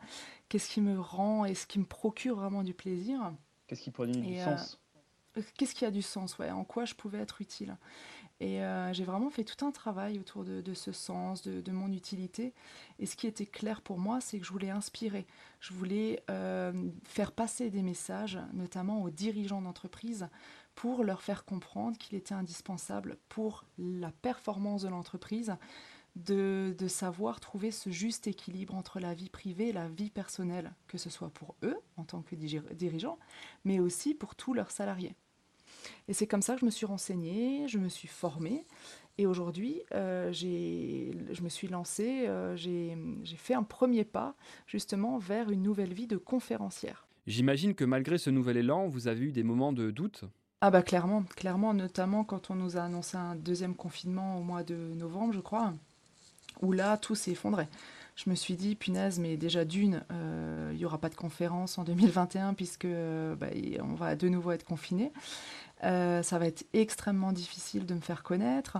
Qu'est-ce 0.49 0.69
qui 0.69 0.81
me 0.81 0.99
rend 0.99 1.45
et 1.45 1.55
ce 1.55 1.67
qui 1.67 1.79
me 1.79 1.85
procure 1.85 2.37
vraiment 2.37 2.62
du 2.64 2.75
plaisir? 2.75 3.33
Qu'est-ce 3.67 3.83
qui 3.83 3.91
donner 3.91 4.21
du 4.21 4.37
euh, 4.37 4.45
sens? 4.45 4.81
Qu'est-ce 5.57 5.75
qui 5.75 5.85
a 5.85 5.91
du 5.91 6.03
sens? 6.03 6.38
Ouais, 6.38 6.50
En 6.50 6.64
quoi 6.64 6.85
je 6.85 6.95
pouvais 6.95 7.19
être 7.19 7.41
utile? 7.41 7.76
Et 8.41 8.62
euh, 8.62 8.93
j'ai 8.93 9.05
vraiment 9.05 9.31
fait 9.31 9.45
tout 9.45 9.64
un 9.64 9.71
travail 9.71 10.19
autour 10.19 10.45
de, 10.45 10.75
ce 10.75 10.93
sens, 10.93 11.43
de, 11.43 11.73
mon 11.73 11.93
utilité. 11.93 12.53
Et 12.99 13.07
ce 13.07 13.17
qui 13.17 13.26
était 13.26 13.47
clair 13.47 13.81
pour 13.81 13.99
moi, 13.99 14.21
c'est 14.21 14.38
que 14.38 14.47
je 14.47 14.53
voulais 14.53 14.71
inspirer. 14.71 15.26
Je 15.61 15.73
voulais 15.73 16.23
euh, 16.31 16.73
faire 17.05 17.33
passer 17.33 17.71
des 17.71 17.83
messages, 17.83 18.38
notamment 18.53 19.03
aux 19.03 19.11
dirigeants 19.11 19.62
d'entreprise, 19.62 20.29
pour 20.75 21.05
leur 21.05 21.23
faire 21.23 21.45
comprendre 21.45 21.97
qu'il 21.97 22.17
était 22.17 22.35
indispensable 22.35 23.17
pour 23.29 23.64
la 23.79 24.11
performance 24.11 24.83
de 24.83 24.88
l'entreprise 24.88 25.57
de, 26.17 26.75
savoir 26.88 27.41
trouver 27.41 27.71
ce 27.71 27.91
juste 27.91 28.26
équilibre 28.26 28.75
entre 28.75 29.00
la 29.00 29.14
vie 29.14 29.31
privée 29.31 29.69
et 29.69 29.73
la 29.73 29.88
vie 29.88 30.11
personnelle, 30.11 30.73
que 30.87 30.99
ce 30.99 31.11
soit 31.11 31.31
pour 31.31 31.57
eux 31.62 31.76
en 31.97 32.05
tant 32.05 32.23
que 32.23 32.35
dirigeants, 32.37 33.19
mais 33.64 33.81
aussi 33.81 34.14
pour 34.14 34.35
tous 34.35 34.55
leurs 34.55 34.71
salariés. 34.71 35.14
Et 36.09 36.12
c'est 36.12 36.26
comme 36.26 36.43
ça 36.43 36.55
que 36.55 36.61
je 36.61 36.67
me 36.67 36.71
suis 36.71 36.87
renseignée, 36.87 37.67
je 37.69 37.79
me 37.79 37.88
suis 37.88 38.09
formée, 38.09 38.64
et 39.17 39.26
aujourd'hui, 39.26 39.81
euh, 39.95 40.33
je 40.33 41.43
me 41.43 41.49
suis 41.49 41.69
lancée, 41.69 42.26
euh, 42.26 42.57
j'ai 42.57 42.97
fait 43.37 43.55
un 43.55 43.62
premier 43.62 44.05
pas 44.05 44.35
justement 44.67 45.19
vers 45.19 45.50
une 45.50 45.62
nouvelle 45.62 45.93
vie 45.93 46.07
de 46.07 46.17
conférencière. 46.17 47.07
J'imagine 47.26 47.75
que 47.75 47.85
malgré 47.85 48.19
ce 48.19 48.31
nouvel 48.31 48.59
élan, 48.59 48.88
vous 48.88 49.09
avez 49.09 49.26
eu 49.26 49.33
des 49.33 49.45
moments 49.45 49.73
de 49.73 49.91
doute? 49.91 50.25
Ah 50.61 50.71
bah 50.71 50.83
clairement, 50.83 51.23
clairement, 51.37 51.75
notamment 51.75 52.25
quand 52.25 52.50
on 52.50 52.55
nous 52.55 52.76
a 52.76 52.83
annoncé 52.83 53.17
un 53.17 53.37
deuxième 53.37 53.75
confinement 53.75 54.38
au 54.38 54.43
mois 54.43 54.62
de 54.62 54.75
novembre, 54.75 55.33
je 55.33 55.41
crois, 55.41 55.75
où 56.61 56.73
là, 56.73 56.97
tout 56.97 57.14
s'est 57.14 57.33
effondré. 57.33 57.67
Je 58.16 58.30
me 58.30 58.37
suis 58.37 58.54
dit, 58.54 58.76
punaise, 58.76 59.18
mais 59.18 59.37
déjà 59.37 59.64
d'une, 59.64 60.04
euh, 60.12 60.71
il 60.73 60.78
n'y 60.78 60.85
aura 60.85 60.99
pas 60.99 61.09
de 61.09 61.16
conférence 61.16 61.78
en 61.78 61.85
2021 61.85 62.54
puisque 62.54 62.87
bah, 62.87 63.49
on 63.80 63.94
va 63.94 64.14
de 64.14 64.28
nouveau 64.28 64.52
être 64.52 64.64
confiné. 64.64 65.12
Euh, 65.83 66.23
ça 66.23 66.38
va 66.38 66.47
être 66.47 66.64
extrêmement 66.73 67.33
difficile 67.33 67.87
de 67.87 67.94
me 67.94 68.00
faire 68.00 68.23
connaître 68.23 68.78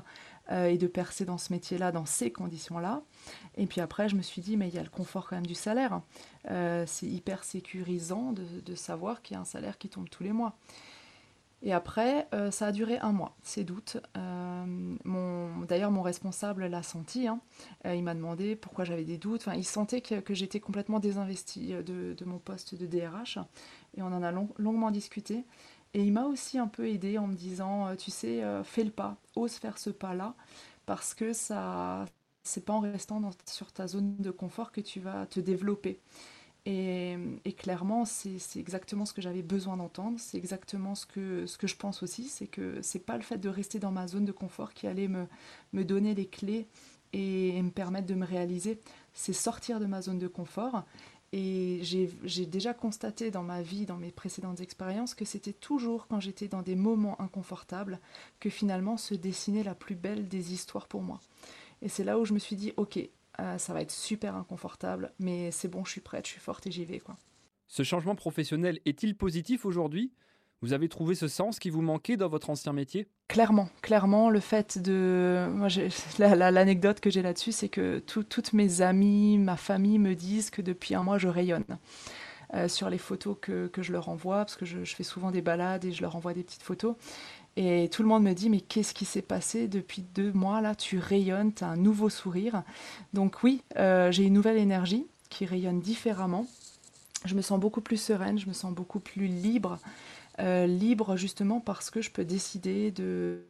euh, 0.53 0.67
et 0.67 0.79
de 0.79 0.87
percer 0.87 1.25
dans 1.25 1.37
ce 1.37 1.53
métier-là, 1.53 1.91
dans 1.91 2.07
ces 2.07 2.31
conditions-là. 2.31 3.03
Et 3.57 3.67
puis 3.67 3.81
après, 3.81 4.09
je 4.09 4.14
me 4.14 4.23
suis 4.23 4.41
dit, 4.41 4.57
mais 4.57 4.69
il 4.69 4.75
y 4.75 4.79
a 4.79 4.85
le 4.85 4.88
confort 4.88 5.26
quand 5.26 5.37
même 5.37 5.47
du 5.47 5.57
salaire. 5.57 6.00
c'est 6.87 7.07
hyper 7.07 7.43
sécurisant 7.43 8.33
de 8.33 8.75
savoir 8.76 9.21
qu'il 9.21 9.35
y 9.35 9.37
a 9.37 9.41
un 9.41 9.45
salaire 9.45 9.79
qui 9.79 9.88
tombe 9.88 10.09
tous 10.09 10.23
les 10.23 10.33
mois. 10.33 10.57
Et 11.66 11.73
après, 11.73 12.28
euh, 12.35 12.50
ça 12.50 12.66
a 12.66 12.73
duré 12.73 12.99
un 12.99 13.12
mois, 13.12 13.35
ces 13.42 13.64
doutes. 13.64 13.97
Euh, 14.18 15.64
d'ailleurs, 15.66 15.90
mon 15.90 16.02
responsable 16.02 16.66
l'a 16.66 16.83
senti. 16.83 17.26
Hein. 17.26 17.40
Euh, 17.87 17.94
il 17.94 18.04
m'a 18.04 18.14
demandé 18.14 18.54
pourquoi 18.54 18.85
j'avais 18.85 19.04
des 19.04 19.16
doutes. 19.16 19.40
Enfin, 19.40 19.56
il 19.56 19.64
sentait 19.64 20.02
que, 20.02 20.35
j'étais 20.35 20.61
complètement 20.61 21.00
désinvestie 21.00 21.73
de, 21.73 22.25
mon 22.26 22.38
poste 22.38 22.75
de 22.75 22.87
DRH. 22.87 23.38
Et 23.97 24.02
on 24.02 24.09
en 24.09 24.23
a 24.23 24.30
longuement 24.59 24.90
discuté. 24.90 25.47
Et 25.94 26.02
il 26.02 26.12
m'a 26.12 26.26
aussi 26.26 26.59
un 26.59 26.68
peu 26.68 26.87
aidé 26.87 27.16
en 27.16 27.26
me 27.26 27.35
disant, 27.35 27.97
tu 27.97 28.11
sais, 28.11 28.42
fais 28.64 28.85
le 28.85 28.90
pas, 28.90 29.16
ose 29.35 29.54
faire 29.54 29.78
ce 29.78 29.90
pas-là, 29.90 30.35
parce 30.85 31.14
que 31.14 31.33
ça, 31.33 32.04
c'est 32.42 32.64
pas 32.64 32.75
en 32.75 32.80
restant 32.80 33.23
sur 33.47 33.73
ta 33.73 33.87
zone 33.87 34.16
de 34.18 34.30
confort 34.30 34.71
que 34.71 34.83
tu 34.83 35.00
vas 35.00 35.25
te 35.26 35.40
développer. 35.40 36.00
Et, 36.66 37.18
clairement, 37.59 38.04
c'est 38.06 38.38
exactement 38.56 39.04
ce 39.04 39.12
que 39.12 39.21
j'avais 39.21 39.42
besoin 39.42 39.76
d'entendre. 39.76 40.18
C'est 40.18 40.38
exactement 40.38 40.94
ce 40.94 41.06
que, 41.06 41.44
je 41.47 41.76
pense 41.76 42.02
aussi. 42.02 42.25
C'est 42.25 42.47
que 42.47 42.80
c'est 42.83 43.04
pas 43.04 43.16
le 43.16 43.23
fait 43.23 43.38
de 43.38 43.49
rester 43.49 43.78
dans 43.78 43.92
ma 43.92 44.06
zone 44.06 44.25
de 44.25 44.33
confort 44.33 44.73
qui 44.73 44.87
allait 44.87 45.09
me, 45.09 45.26
me 45.73 45.85
donner 45.85 46.14
les 46.14 46.26
clés 46.26 46.66
et, 47.12 47.61
me 47.61 47.71
permettre 47.71 48.06
de 48.06 48.14
me 48.14 48.25
réaliser. 48.25 48.80
C'est 49.12 49.35
sortir 49.35 49.78
de 49.78 49.87
ma 49.87 50.00
zone 50.00 50.18
de 50.18 50.28
confort. 50.28 50.85
Et 51.33 51.80
j'ai 51.83 52.47
déjà 52.47 52.73
constaté 52.73 53.30
dans 53.30 53.42
ma 53.42 53.61
vie, 53.61 53.87
dans 53.87 53.97
mes 53.97 54.12
précédentes 54.12 54.61
expériences, 54.61 55.14
que 55.14 55.25
c'était 55.25 55.52
toujours 55.52 56.06
quand 56.06 56.21
j'étais 56.21 56.47
dans 56.47 56.62
des 56.62 56.76
moments 56.76 57.21
inconfortables 57.21 57.99
que 58.38 58.49
finalement 58.49 58.97
se 58.97 59.14
dessinait 59.14 59.64
la 59.64 59.75
plus 59.75 59.97
belle 59.97 60.28
des 60.28 60.52
histoires 60.52 60.87
pour 60.87 61.02
moi. 61.02 61.21
Et 61.83 61.88
c'est 61.88 62.04
là 62.04 62.21
où 62.21 62.25
je 62.25 62.35
me 62.35 62.38
suis 62.38 62.54
dit, 62.54 62.73
ok, 62.76 63.00
euh, 63.41 63.59
ça 63.59 63.73
va 63.73 63.81
être 63.81 63.91
super 63.91 64.37
inconfortable, 64.37 65.12
mais 65.19 65.50
c'est 65.50 65.69
bon, 65.69 65.85
je 65.85 65.93
suis 65.93 66.00
prête, 66.00 66.26
je 66.26 66.33
suis 66.33 66.41
forte 66.41 66.67
et 66.67 66.71
j'y 66.71 66.85
vais. 66.85 67.00
Quoi. 67.00 67.17
Ce 67.69 67.83
changement 67.83 68.14
professionnel 68.14 68.79
est-il 68.85 69.17
positif 69.17 69.64
aujourd'hui? 69.64 70.12
Vous 70.62 70.73
avez 70.73 70.88
trouvé 70.88 71.14
ce 71.14 71.29
sens 71.29 71.59
qui 71.59 71.69
vous 71.69 71.83
manquait 71.83 72.17
dans 72.17 72.29
votre 72.29 72.49
ancien 72.49 72.73
métier? 72.73 73.07
Clairement, 73.29 73.69
clairement, 73.83 74.31
le 74.31 74.41
fait 74.41 74.79
de... 74.79 75.47
Moi, 75.50 75.69
l'anecdote 76.19 77.00
que 77.00 77.11
j'ai 77.11 77.21
là-dessus, 77.21 77.53
c'est 77.53 77.69
que 77.69 77.99
toutes 77.99 78.53
mes 78.53 78.81
amies, 78.81 79.37
ma 79.37 79.57
famille 79.57 79.99
me 79.99 80.14
disent 80.14 80.50
que 80.50 80.62
depuis 80.62 80.95
un 80.95 81.03
mois, 81.03 81.19
je 81.19 81.29
rayonne. 81.29 81.64
Euh, 82.55 82.69
sur 82.69 82.88
les 82.88 82.99
photos 82.99 83.37
que, 83.41 83.67
que, 83.67 83.83
je 83.83 83.91
leur 83.91 84.09
envoie, 84.09 84.38
parce 84.38 84.55
que 84.55 84.64
je, 84.64 84.85
je, 84.85 84.95
fais 84.95 85.03
souvent 85.03 85.33
des 85.33 85.43
balades 85.43 85.85
et 85.85 85.93
je 85.93 86.03
leur 86.03 86.14
envoie 86.14 86.35
des 86.35 86.45
petites 86.45 86.62
photos. 86.62 86.95
Et 87.57 87.89
tout 87.91 88.03
le 88.03 88.09
monde 88.09 88.25
me 88.25 88.33
dit, 88.33 88.51
mais 88.51 88.61
qu'est-ce 88.61 88.95
qui 88.95 89.05
s'est 89.05 89.23
passé 89.23 89.69
depuis 89.69 90.03
deux 90.03 90.33
mois 90.33 90.61
là? 90.61 90.75
Tu 90.75 90.99
rayonnes, 90.99 91.55
tu 91.55 91.63
as 91.63 91.69
un 91.69 91.77
nouveau 91.77 92.09
sourire. 92.09 92.63
Donc 93.13 93.43
oui, 93.43 93.63
euh, 93.77 94.11
j'ai 94.11 94.25
une 94.25 94.33
nouvelle 94.33 94.59
énergie 94.59 95.07
qui 95.31 95.47
rayonne 95.47 95.81
différemment. 95.81 96.47
Je 97.25 97.35
me 97.35 97.43
sens 97.43 97.61
beaucoup 97.61 97.81
plus 97.81 97.97
sereine, 97.97 98.39
je 98.39 98.49
me 98.49 98.53
sens 98.53 98.73
beaucoup 98.73 99.01
plus 99.01 99.27
libre. 99.27 99.79
Euh, 100.41 100.67
libre 100.67 101.17
justement 101.17 101.61
parce 101.61 101.91
que 101.91 102.03
je 102.03 102.11
peux 102.11 102.25
décider 102.25 102.91
de 102.91 103.45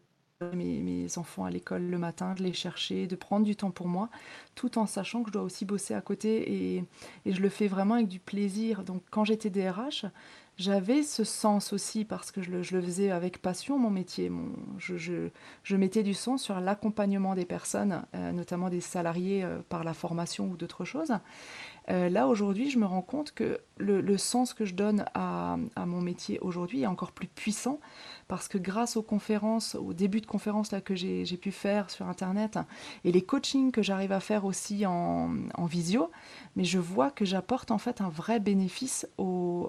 mes, 0.53 1.19
enfants 1.19 1.45
à 1.45 1.51
l'école 1.51 1.83
le 1.83 1.99
matin, 1.99 2.35
de 2.35 2.43
les 2.43 2.53
chercher, 2.53 3.07
de 3.07 3.17
prendre 3.17 3.45
du 3.45 3.57
temps 3.57 3.71
pour 3.71 3.89
moi, 3.89 4.09
tout 4.55 4.79
en 4.79 4.87
sachant 4.87 5.23
que 5.23 5.29
je 5.29 5.33
dois 5.33 5.43
aussi 5.43 5.65
bosser 5.65 5.95
à 5.95 6.01
côté 6.01 6.53
et, 6.53 6.85
et 7.27 7.33
je 7.33 7.41
le 7.41 7.49
fais 7.49 7.69
vraiment 7.69 7.95
avec 7.95 8.09
du 8.09 8.19
plaisir. 8.19 8.83
Donc 8.85 9.03
quand 9.11 9.25
j'étais 9.25 9.51
DRH, 9.51 10.07
j'avais 10.57 11.03
ce 11.03 11.25
sens 11.25 11.73
aussi 11.73 12.05
parce 12.05 12.31
que 12.31 12.41
je 12.41 12.51
le, 12.51 12.63
faisais 12.63 13.11
avec 13.11 13.43
passion, 13.43 13.77
mon 13.77 13.91
métier. 13.91 14.31
je, 14.79 15.75
mettais 15.75 16.05
du 16.05 16.15
sens 16.15 16.43
sur 16.43 16.61
l'accompagnement 16.61 17.35
des 17.35 17.45
personnes, 17.45 18.05
euh, 18.15 18.31
notamment 18.31 18.69
des 18.69 18.81
salariés 18.81 19.43
euh, 19.43 19.59
par 19.69 19.83
la 19.83 19.95
formation 19.95 20.47
ou 20.47 20.57
d'autres 20.57 20.85
choses. 20.85 21.13
Là, 21.89 22.27
aujourd'hui, 22.29 22.71
je 22.71 22.79
me 22.79 22.87
rends 22.87 23.03
compte 23.03 23.33
que 23.33 23.61
le, 23.79 24.17
sens 24.17 24.55
que 24.55 24.65
je 24.65 24.75
donne 24.75 25.05
à, 25.15 25.57
à 25.77 25.87
mon 25.87 26.01
métier 26.01 26.39
aujourd'hui 26.41 26.83
est 26.83 26.87
encore 26.87 27.13
plus 27.13 27.29
puissant 27.29 27.81
parce 28.29 28.49
que 28.49 28.59
grâce 28.59 28.97
aux 28.97 29.03
conférences, 29.03 29.75
au 29.75 29.93
début 29.93 30.21
de 30.21 30.27
conférences 30.27 30.73
là, 30.73 30.81
que 30.81 30.95
j'ai 30.95 31.37
pu 31.37 31.53
faire 31.53 31.91
sur 31.91 32.09
Internet 32.09 32.59
et 33.05 33.13
les 33.13 33.23
coachings 33.23 33.71
que 33.71 33.83
j'arrive 33.83 34.13
à 34.13 34.21
faire 34.21 34.45
aussi 34.45 34.87
en, 34.87 35.35
visio, 35.67 36.11
mais 36.57 36.65
je 36.65 36.79
vois 36.79 37.11
que 37.11 37.25
j'apporte 37.25 37.71
en 37.71 37.79
fait 37.79 38.01
un 38.01 38.09
vrai 38.09 38.41
bénéfice 38.41 39.07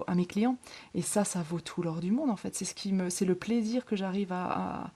à 0.06 0.14
mes 0.14 0.26
clients. 0.26 0.56
Et 0.94 1.02
ça, 1.02 1.24
ça 1.24 1.42
vaut 1.42 1.60
tout 1.60 1.82
l'or 1.82 2.00
du 2.00 2.12
monde 2.12 2.30
en 2.30 2.36
fait. 2.36 2.54
C'est 2.54 2.64
ce 2.64 2.74
qui 2.74 2.92
me, 2.92 3.10
c'est 3.10 3.24
le 3.24 3.34
plaisir 3.34 3.84
que 3.84 3.96
j'arrive 3.96 4.32
à, 4.32 4.90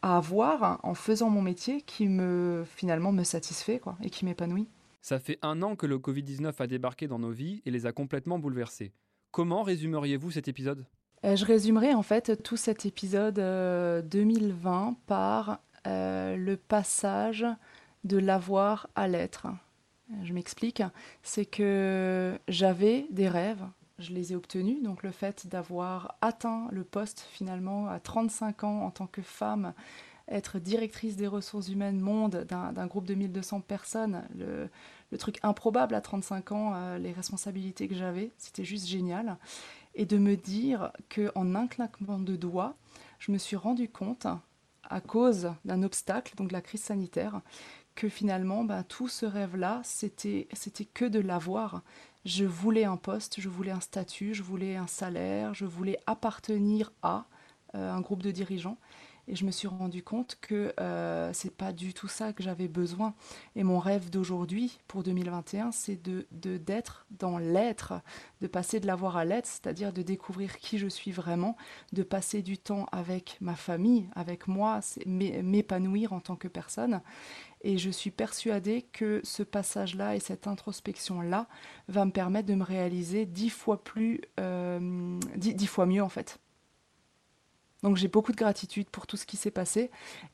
avoir 0.00 0.78
en 0.84 0.94
faisant 0.94 1.28
mon 1.28 1.42
métier 1.42 1.82
qui 1.82 2.06
me 2.06 2.64
finalement 2.76 3.10
me 3.10 3.24
satisfait 3.24 3.80
quoi, 3.80 3.96
et 4.00 4.10
qui 4.10 4.24
m'épanouit. 4.24 4.68
Ça 5.08 5.18
fait 5.18 5.38
un 5.40 5.62
an 5.62 5.74
que 5.74 5.86
le 5.86 5.96
Covid-19 5.96 6.52
a 6.58 6.66
débarqué 6.66 7.08
dans 7.08 7.18
nos 7.18 7.30
vies 7.30 7.62
et 7.64 7.70
les 7.70 7.86
a 7.86 7.92
complètement 7.92 8.38
bouleversés. 8.38 8.92
Comment 9.30 9.62
résumeriez-vous 9.62 10.32
cet 10.32 10.48
épisode? 10.48 10.84
Euh, 11.24 11.34
je 11.34 11.46
résumerai 11.46 11.94
en 11.94 12.02
fait 12.02 12.42
tout 12.42 12.58
cet 12.58 12.84
épisode 12.84 13.36
2020 14.06 14.88
euh, 14.90 14.92
par 15.06 15.60
euh, 15.86 16.36
le 16.36 16.58
passage 16.58 17.46
de 18.04 18.18
l'avoir 18.18 18.90
à 18.96 19.08
l'être. 19.08 19.46
Je 20.24 20.34
m'explique, 20.34 20.82
c'est 21.22 21.46
que 21.46 22.38
j'avais 22.46 23.06
des 23.10 23.30
rêves, 23.30 23.64
je 23.98 24.12
les 24.12 24.34
ai 24.34 24.36
obtenus, 24.36 24.82
donc 24.82 25.02
le 25.02 25.10
fait 25.10 25.46
d'avoir 25.46 26.18
atteint 26.20 26.68
le 26.70 26.84
poste 26.84 27.26
finalement 27.32 27.88
à 27.88 27.98
35 27.98 28.64
ans 28.64 28.82
en 28.82 28.90
tant 28.90 29.06
que 29.06 29.22
femme, 29.22 29.72
être 30.28 30.58
directrice 30.58 31.16
des 31.16 31.26
ressources 31.26 31.68
humaines 31.68 32.00
monde 32.00 32.46
d'un 32.48 32.86
groupe 32.86 33.06
de 33.06 33.14
1200 33.14 33.60
personnes, 33.60 34.22
le, 34.36 34.68
truc 35.18 35.38
improbable 35.42 35.94
à 35.94 36.00
35 36.00 36.52
ans, 36.52 36.96
les 36.98 37.12
responsabilités 37.12 37.88
que 37.88 37.94
j'avais, 37.94 38.30
c'était 38.36 38.64
juste 38.64 38.86
génial 38.86 39.38
et 39.94 40.06
de 40.06 40.18
me 40.18 40.36
dire 40.36 40.92
qu'en 41.14 41.54
un 41.54 41.66
claquement 41.66 42.18
de 42.18 42.36
doigts, 42.36 42.76
je 43.18 43.32
me 43.32 43.38
suis 43.38 43.56
rendu 43.56 43.88
compte, 43.88 44.26
à 44.90 45.00
cause 45.00 45.52
d'un 45.64 45.82
obstacle, 45.82 46.34
donc 46.36 46.52
la 46.52 46.60
crise 46.60 46.82
sanitaire, 46.82 47.40
que 47.94 48.08
finalement, 48.08 48.64
ben, 48.64 48.84
tout 48.84 49.08
ce 49.08 49.26
rêve-là, 49.26 49.80
c'était, 49.84 50.46
c'était 50.52 50.84
que 50.84 51.04
de 51.04 51.18
l'avoir. 51.18 51.82
Je 52.24 52.44
voulais 52.44 52.84
un 52.84 52.96
poste, 52.96 53.40
je 53.40 53.48
voulais 53.48 53.72
un 53.72 53.80
statut, 53.80 54.34
je 54.34 54.42
voulais 54.42 54.76
un 54.76 54.86
salaire, 54.86 55.52
je 55.52 55.64
voulais 55.64 55.98
appartenir 56.06 56.92
à 57.02 57.26
euh, 57.74 57.92
un 57.92 58.00
groupe 58.00 58.22
de 58.22 58.30
dirigeants. 58.30 58.78
Et 59.28 59.36
je 59.36 59.44
me 59.44 59.50
suis 59.50 59.68
rendu 59.68 60.02
compte 60.02 60.38
que 60.40 60.72
euh, 60.80 61.30
c'est 61.34 61.54
pas 61.54 61.74
du 61.74 61.92
tout 61.92 62.08
ça 62.08 62.32
que 62.32 62.42
j'avais 62.42 62.66
besoin. 62.66 63.14
Et 63.56 63.62
mon 63.62 63.78
rêve 63.78 64.08
d'aujourd'hui, 64.08 64.78
pour 64.88 65.02
2021, 65.02 65.70
c'est 65.70 66.02
de, 66.02 66.26
d'être 66.32 67.04
dans 67.10 67.36
l'être, 67.36 67.92
de 68.40 68.46
passer 68.46 68.80
de 68.80 68.86
l'avoir 68.86 69.18
à 69.18 69.26
l'être, 69.26 69.46
c'est-à-dire 69.46 69.92
de 69.92 70.00
découvrir 70.00 70.56
qui 70.56 70.78
je 70.78 70.88
suis 70.88 71.10
vraiment, 71.10 71.58
de 71.92 72.02
passer 72.02 72.40
du 72.40 72.56
temps 72.56 72.86
avec 72.90 73.36
ma 73.42 73.54
famille, 73.54 74.08
avec 74.16 74.48
moi, 74.48 74.80
m'épanouir 75.04 76.14
en 76.14 76.20
tant 76.20 76.36
que 76.36 76.48
personne. 76.48 77.02
Et 77.60 77.76
je 77.76 77.90
suis 77.90 78.10
persuadée 78.10 78.86
que 78.92 79.20
ce 79.24 79.42
passage-là 79.42 80.16
et 80.16 80.20
cette 80.20 80.46
introspection-là 80.46 81.48
va 81.88 82.06
me 82.06 82.12
permettre 82.12 82.48
de 82.48 82.54
me 82.54 82.64
réaliser 82.64 83.26
dix 83.26 83.50
fois 83.50 83.84
plus, 83.84 84.22
euh, 84.40 85.18
dix 85.36 85.66
fois 85.66 85.84
mieux 85.84 86.02
en 86.02 86.08
fait. 86.08 86.38
Donc 87.82 87.96
j'ai 87.96 88.08
beaucoup 88.08 88.32
de 88.32 88.36
gratitude 88.36 88.88
pour 88.90 89.06
tout 89.06 89.16
ce 89.16 89.24
qui 89.24 89.36
s'est 89.36 89.50
passé. 89.52 89.90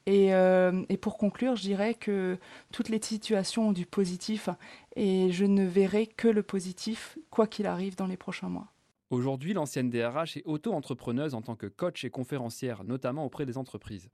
Euh, 0.08 0.84
et, 0.88 0.96
pour 0.96 1.18
conclure, 1.18 1.56
je 1.56 1.62
dirais 1.62 1.94
que 1.94 2.38
toutes 2.72 2.88
les 2.88 3.00
situations 3.02 3.68
ont 3.68 3.72
du 3.72 3.86
positif 3.86 4.48
et 4.96 5.30
je 5.30 5.44
ne 5.44 5.64
verrai 5.64 6.06
que 6.06 6.28
le 6.28 6.42
positif, 6.42 7.18
quoi 7.30 7.46
qu'il 7.46 7.66
arrive 7.66 7.96
dans 7.96 8.06
les 8.06 8.16
prochains 8.16 8.48
mois. 8.48 8.68
Aujourd'hui, 9.10 9.52
l'ancienne 9.52 9.90
DRH 9.90 10.38
est 10.38 10.42
auto-entrepreneuse 10.46 11.34
en 11.34 11.42
tant 11.42 11.54
que 11.54 11.66
coach 11.66 12.04
et 12.04 12.10
conférencière, 12.10 12.82
notamment 12.84 13.24
auprès 13.26 13.44
des 13.44 13.58
entreprises. 13.58 14.08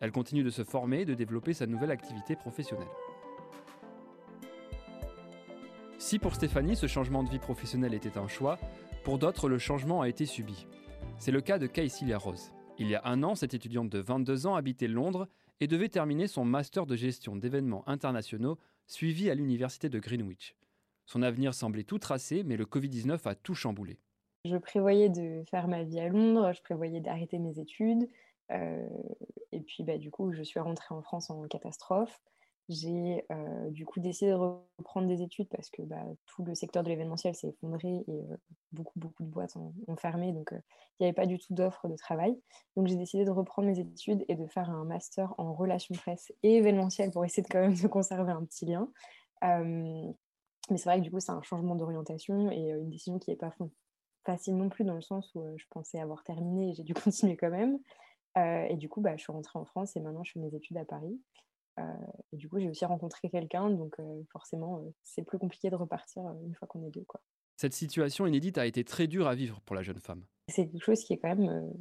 Elle 0.00 0.10
continue 0.10 0.42
de 0.42 0.50
se 0.50 0.64
former 0.64 1.02
et 1.02 1.04
de 1.04 1.14
développer 1.14 1.54
sa 1.54 1.66
nouvelle 1.66 1.92
activité 1.92 2.34
professionnelle. 2.34 2.88
Si 5.98 6.18
pour 6.18 6.34
Stéphanie, 6.34 6.76
ce 6.76 6.88
changement 6.88 7.22
de 7.22 7.30
vie 7.30 7.38
professionnelle 7.38 7.94
était 7.94 8.18
un 8.18 8.28
choix, 8.28 8.58
pour 9.04 9.18
d'autres, 9.18 9.48
le 9.48 9.58
changement 9.58 10.02
a 10.02 10.08
été 10.08 10.26
subi. 10.26 10.66
C'est 11.18 11.30
le 11.30 11.40
cas 11.40 11.58
de 11.58 11.66
Caïsilia 11.66 12.18
Rose. 12.18 12.52
Il 12.76 12.88
y 12.88 12.96
a 12.96 13.02
un 13.04 13.22
an, 13.22 13.36
cette 13.36 13.54
étudiante 13.54 13.88
de 13.88 14.00
22 14.00 14.48
ans 14.48 14.56
habitait 14.56 14.88
Londres 14.88 15.28
et 15.60 15.68
devait 15.68 15.88
terminer 15.88 16.26
son 16.26 16.44
master 16.44 16.86
de 16.86 16.96
gestion 16.96 17.36
d'événements 17.36 17.88
internationaux 17.88 18.58
suivi 18.88 19.30
à 19.30 19.34
l'université 19.34 19.88
de 19.88 20.00
Greenwich. 20.00 20.56
Son 21.06 21.22
avenir 21.22 21.54
semblait 21.54 21.84
tout 21.84 21.98
tracé, 21.98 22.42
mais 22.42 22.56
le 22.56 22.64
Covid-19 22.64 23.28
a 23.28 23.34
tout 23.36 23.54
chamboulé. 23.54 24.00
Je 24.44 24.56
prévoyais 24.56 25.08
de 25.08 25.44
faire 25.50 25.68
ma 25.68 25.84
vie 25.84 26.00
à 26.00 26.08
Londres, 26.08 26.52
je 26.52 26.62
prévoyais 26.62 27.00
d'arrêter 27.00 27.38
mes 27.38 27.60
études. 27.60 28.08
Euh, 28.50 28.88
et 29.52 29.60
puis, 29.60 29.84
bah, 29.84 29.96
du 29.96 30.10
coup, 30.10 30.32
je 30.32 30.42
suis 30.42 30.60
rentrée 30.60 30.94
en 30.94 31.00
France 31.00 31.30
en 31.30 31.46
catastrophe. 31.46 32.20
J'ai 32.70 33.26
euh, 33.30 33.70
du 33.70 33.84
coup 33.84 34.00
décidé 34.00 34.30
de 34.30 34.36
reprendre 34.36 35.06
des 35.06 35.20
études 35.20 35.48
parce 35.50 35.68
que 35.68 35.82
bah, 35.82 36.02
tout 36.26 36.44
le 36.44 36.54
secteur 36.54 36.82
de 36.82 36.88
l'événementiel 36.88 37.34
s'est 37.34 37.48
effondré 37.48 38.04
et 38.08 38.22
euh, 38.22 38.36
beaucoup, 38.72 38.98
beaucoup 38.98 39.22
de 39.22 39.28
boîtes 39.28 39.54
ont, 39.56 39.96
fermé. 39.96 40.32
Donc, 40.32 40.54
euh, 40.54 40.58
il 40.98 41.02
n'y 41.02 41.06
avait 41.06 41.14
pas 41.14 41.26
du 41.26 41.38
tout 41.38 41.52
d'offres 41.52 41.88
de 41.88 41.96
travail. 41.96 42.40
Donc, 42.76 42.86
j'ai 42.86 42.96
décidé 42.96 43.26
de 43.26 43.30
reprendre 43.30 43.68
mes 43.68 43.78
études 43.78 44.24
et 44.28 44.34
de 44.34 44.46
faire 44.46 44.70
un 44.70 44.84
master 44.84 45.34
en 45.36 45.52
relations 45.52 45.94
presse 45.94 46.32
et 46.42 46.56
événementiel 46.56 47.10
pour 47.10 47.24
essayer 47.26 47.42
de 47.42 47.48
quand 47.48 47.60
même 47.60 47.74
de 47.82 47.86
conserver 47.86 48.32
un 48.32 48.44
petit 48.46 48.64
lien. 48.64 48.88
mais 49.42 50.14
c'est 50.70 50.84
vrai 50.84 50.98
que 50.98 51.04
du 51.04 51.10
coup, 51.10 51.20
c'est 51.20 51.32
un 51.32 51.42
changement 51.42 51.74
d'orientation 51.74 52.50
et 52.50 52.70
une 52.70 52.88
décision 52.88 53.18
qui 53.18 53.30
n'est 53.30 53.36
pas 53.36 53.54
facile 54.24 54.56
non 54.56 54.70
plus 54.70 54.84
dans 54.84 54.94
le 54.94 55.02
sens 55.02 55.34
où 55.34 55.44
je 55.58 55.66
pensais 55.68 56.00
avoir 56.00 56.24
terminé 56.24 56.70
et 56.70 56.72
j'ai 56.72 56.82
dû 56.82 56.94
continuer 56.94 57.36
quand 57.36 57.50
même. 57.50 57.78
et 58.36 58.76
du 58.76 58.88
coup, 58.88 59.02
bah, 59.02 59.18
je 59.18 59.22
suis 59.22 59.32
rentrée 59.32 59.58
en 59.58 59.66
France 59.66 59.96
et 59.96 60.00
maintenant 60.00 60.24
je 60.24 60.32
fais 60.32 60.40
mes 60.40 60.54
études 60.54 60.78
à 60.78 60.86
Paris. 60.86 61.20
Euh, 61.78 61.82
et 62.32 62.36
du 62.36 62.48
coup, 62.48 62.58
j'ai 62.58 62.68
aussi 62.68 62.84
rencontré 62.84 63.28
quelqu'un, 63.28 63.70
donc 63.70 63.98
euh, 63.98 64.22
forcément, 64.30 64.78
euh, 64.78 64.90
c'est 65.02 65.22
plus 65.22 65.38
compliqué 65.38 65.70
de 65.70 65.76
repartir 65.76 66.22
une 66.44 66.54
fois 66.54 66.68
qu'on 66.68 66.84
est 66.86 66.90
deux. 66.90 67.04
Quoi. 67.04 67.20
Cette 67.56 67.74
situation 67.74 68.26
inédite 68.26 68.58
a 68.58 68.66
été 68.66 68.84
très 68.84 69.06
dure 69.06 69.26
à 69.26 69.34
vivre 69.34 69.60
pour 69.62 69.76
la 69.76 69.82
jeune 69.82 70.00
femme. 70.00 70.24
C'est 70.48 70.68
quelque 70.68 70.84
chose 70.84 71.02
qui 71.04 71.12
est 71.12 71.18
quand 71.18 71.34
même 71.34 71.72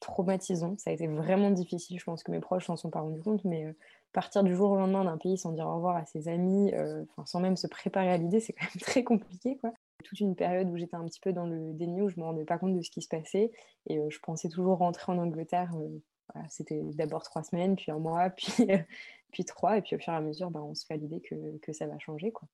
traumatisant. 0.00 0.76
Ça 0.78 0.90
a 0.90 0.92
été 0.92 1.06
vraiment 1.06 1.50
difficile. 1.50 1.98
Je 1.98 2.04
pense 2.04 2.22
que 2.22 2.30
mes 2.30 2.40
proches 2.40 2.66
s'en 2.66 2.76
sont 2.76 2.90
pas 2.90 3.00
rendus 3.00 3.22
compte, 3.22 3.44
mais 3.44 3.74
partir 4.12 4.42
du 4.42 4.54
jour 4.54 4.72
au 4.72 4.76
lendemain 4.76 5.04
d'un 5.04 5.16
pays 5.16 5.38
sans 5.38 5.52
dire 5.52 5.66
au 5.66 5.76
revoir 5.76 5.96
à 5.96 6.04
ses 6.04 6.28
amis, 6.28 6.72
sans 7.24 7.40
même 7.40 7.56
se 7.56 7.66
préparer 7.66 8.10
à 8.10 8.18
l'idée, 8.18 8.40
c'est 8.40 8.52
quand 8.52 8.64
même 8.64 8.74
très 8.80 9.04
compliqué. 9.04 9.56
Quoi. 9.58 9.72
Toute 10.04 10.20
une 10.20 10.36
période 10.36 10.68
où 10.68 10.76
j'étais 10.76 10.96
un 10.96 11.04
petit 11.06 11.20
peu 11.20 11.32
dans 11.32 11.46
le 11.46 11.72
déni, 11.72 12.02
où 12.02 12.08
je 12.10 12.20
me 12.20 12.24
rendais 12.24 12.44
pas 12.44 12.58
compte 12.58 12.76
de 12.76 12.82
ce 12.82 12.90
qui 12.90 13.00
se 13.00 13.08
passait, 13.08 13.52
et 13.88 14.00
je 14.10 14.18
pensais 14.20 14.48
toujours 14.48 14.78
rentrer 14.78 15.12
en 15.12 15.18
Angleterre. 15.18 15.72
c'était 16.50 16.80
d'abord 16.94 17.22
trois 17.22 17.42
semaines, 17.42 17.74
puis 17.74 17.90
un 17.90 17.98
mois, 17.98 18.28
puis 18.36 18.66
puis 19.32 19.44
trois, 19.44 19.78
et 19.78 19.82
puis 19.82 19.96
au 19.96 19.98
fur 19.98 20.12
et 20.12 20.16
à 20.16 20.20
mesure, 20.20 20.50
bah, 20.50 20.62
on 20.62 20.74
se 20.74 20.86
fait 20.86 20.96
l'idée 20.96 21.20
que, 21.20 21.58
que, 21.58 21.72
ça 21.72 21.86
va 21.86 21.98
changer. 21.98 22.30
Quoi. 22.30 22.48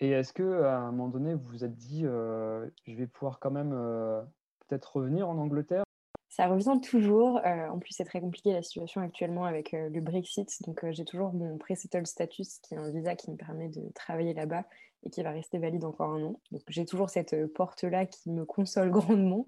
Et 0.00 0.10
est-ce 0.10 0.32
que 0.32 0.62
à 0.62 0.78
un 0.78 0.90
moment 0.90 1.08
donné, 1.08 1.34
vous 1.34 1.46
vous 1.46 1.64
êtes 1.64 1.76
dit, 1.76 2.02
euh, 2.04 2.68
je 2.86 2.94
vais 2.94 3.06
pouvoir 3.06 3.38
quand 3.38 3.50
même 3.50 3.72
euh, 3.72 4.22
peut-être 4.66 4.96
revenir 4.96 5.28
en 5.28 5.38
Angleterre? 5.38 5.84
Ça 6.30 6.46
revient 6.46 6.80
toujours. 6.80 7.38
Euh, 7.38 7.68
en 7.68 7.78
plus, 7.78 7.94
c'est 7.94 8.04
très 8.04 8.20
compliqué 8.20 8.52
la 8.52 8.62
situation 8.62 9.00
actuellement 9.00 9.44
avec 9.44 9.72
le 9.72 10.00
Brexit. 10.00 10.62
Donc, 10.66 10.88
j'ai 10.90 11.04
toujours 11.04 11.32
mon 11.32 11.58
pre-settled 11.58 12.06
status, 12.06 12.58
qui 12.60 12.74
est 12.74 12.78
un 12.78 12.90
visa 12.90 13.16
qui 13.16 13.30
me 13.30 13.36
permet 13.36 13.68
de 13.68 13.90
travailler 13.94 14.34
là-bas 14.34 14.64
et 15.04 15.10
qui 15.10 15.22
va 15.22 15.30
rester 15.30 15.58
valide 15.58 15.84
encore 15.84 16.10
un 16.10 16.22
an. 16.22 16.40
Donc, 16.52 16.62
j'ai 16.68 16.84
toujours 16.84 17.10
cette 17.10 17.52
porte-là 17.54 18.06
qui 18.06 18.30
me 18.30 18.44
console 18.44 18.90
grandement. 18.92 19.46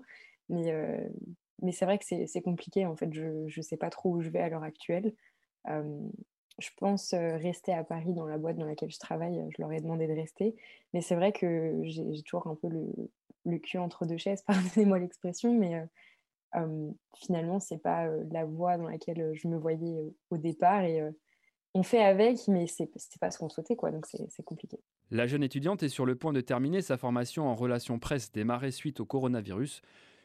Mais, 0.49 0.75
mais 1.63 1.71
c'est 1.71 1.85
vrai 1.85 1.99
que 1.99 2.05
c'est 2.05 2.43
compliqué. 2.43 2.87
En 2.87 2.97
fait, 2.97 3.13
je 3.13 3.57
ne 3.57 3.63
sais 3.63 3.77
pas 3.77 3.91
trop 3.91 4.11
où 4.11 4.21
je 4.21 4.31
vais 4.31 4.41
à 4.41 4.49
l'heure 4.49 4.65
actuelle 4.65 5.15
je 6.61 6.71
pense 6.77 7.13
euh, 7.13 7.37
rester 7.37 7.73
à 7.73 7.85
Paris 7.85 8.13
dans 8.13 8.27
la 8.27 8.39
boîte 8.39 8.57
dans 8.57 8.67
laquelle 8.67 8.91
je 8.91 8.99
travaille. 8.99 9.45
Je 9.51 9.61
leur 9.61 9.73
ai 9.73 9.81
demandé 9.81 10.07
de 10.07 10.13
rester. 10.13 10.55
Mais 10.93 11.01
c'est 11.01 11.15
vrai 11.15 11.33
que 11.33 11.81
j'ai 11.85 12.23
toujours 12.23 12.47
un 12.47 12.55
peu 12.55 12.69
le, 12.69 13.59
cul 13.59 13.79
entre 13.79 14.07
deux 14.07 14.19
chaises, 14.19 14.43
pardonnez-moi 14.47 14.99
l'expression, 14.99 15.55
mais 15.55 15.75
euh, 15.75 15.85
euh, 16.57 16.91
finalement, 17.17 17.61
c'est 17.61 17.79
pas 17.79 18.07
la 18.31 18.45
voie 18.45 18.77
dans 18.77 18.89
laquelle 18.89 19.33
je 19.35 19.49
me 19.49 19.57
voyais 19.57 20.13
au 20.31 20.37
départ. 20.37 20.83
Et 20.85 21.03
on 21.75 21.83
fait 21.83 22.03
avec, 22.03 22.47
mais 22.49 22.67
c'est 22.67 22.91
pas 23.21 23.31
ce 23.31 23.39
qu'on 23.39 23.49
souhaitait, 23.49 23.77
quoi. 23.77 23.91
Donc 23.91 24.07
c'est 24.07 24.43
compliqué. 24.43 24.79
La 25.11 25.27
jeune 25.27 25.43
étudiante 25.43 25.83
est 25.83 25.89
sur 25.89 26.07
le 26.07 26.15
point 26.15 26.33
de 26.33 26.41
terminer 26.41 26.83
sa 26.83 26.97
formation 26.97 27.49
en 27.49 27.55
relations 27.55 27.99
presse 27.99 28.31
démarrée 28.31 28.71
suite 28.71 29.01
au 29.01 29.07
coronavirus. 29.07 29.83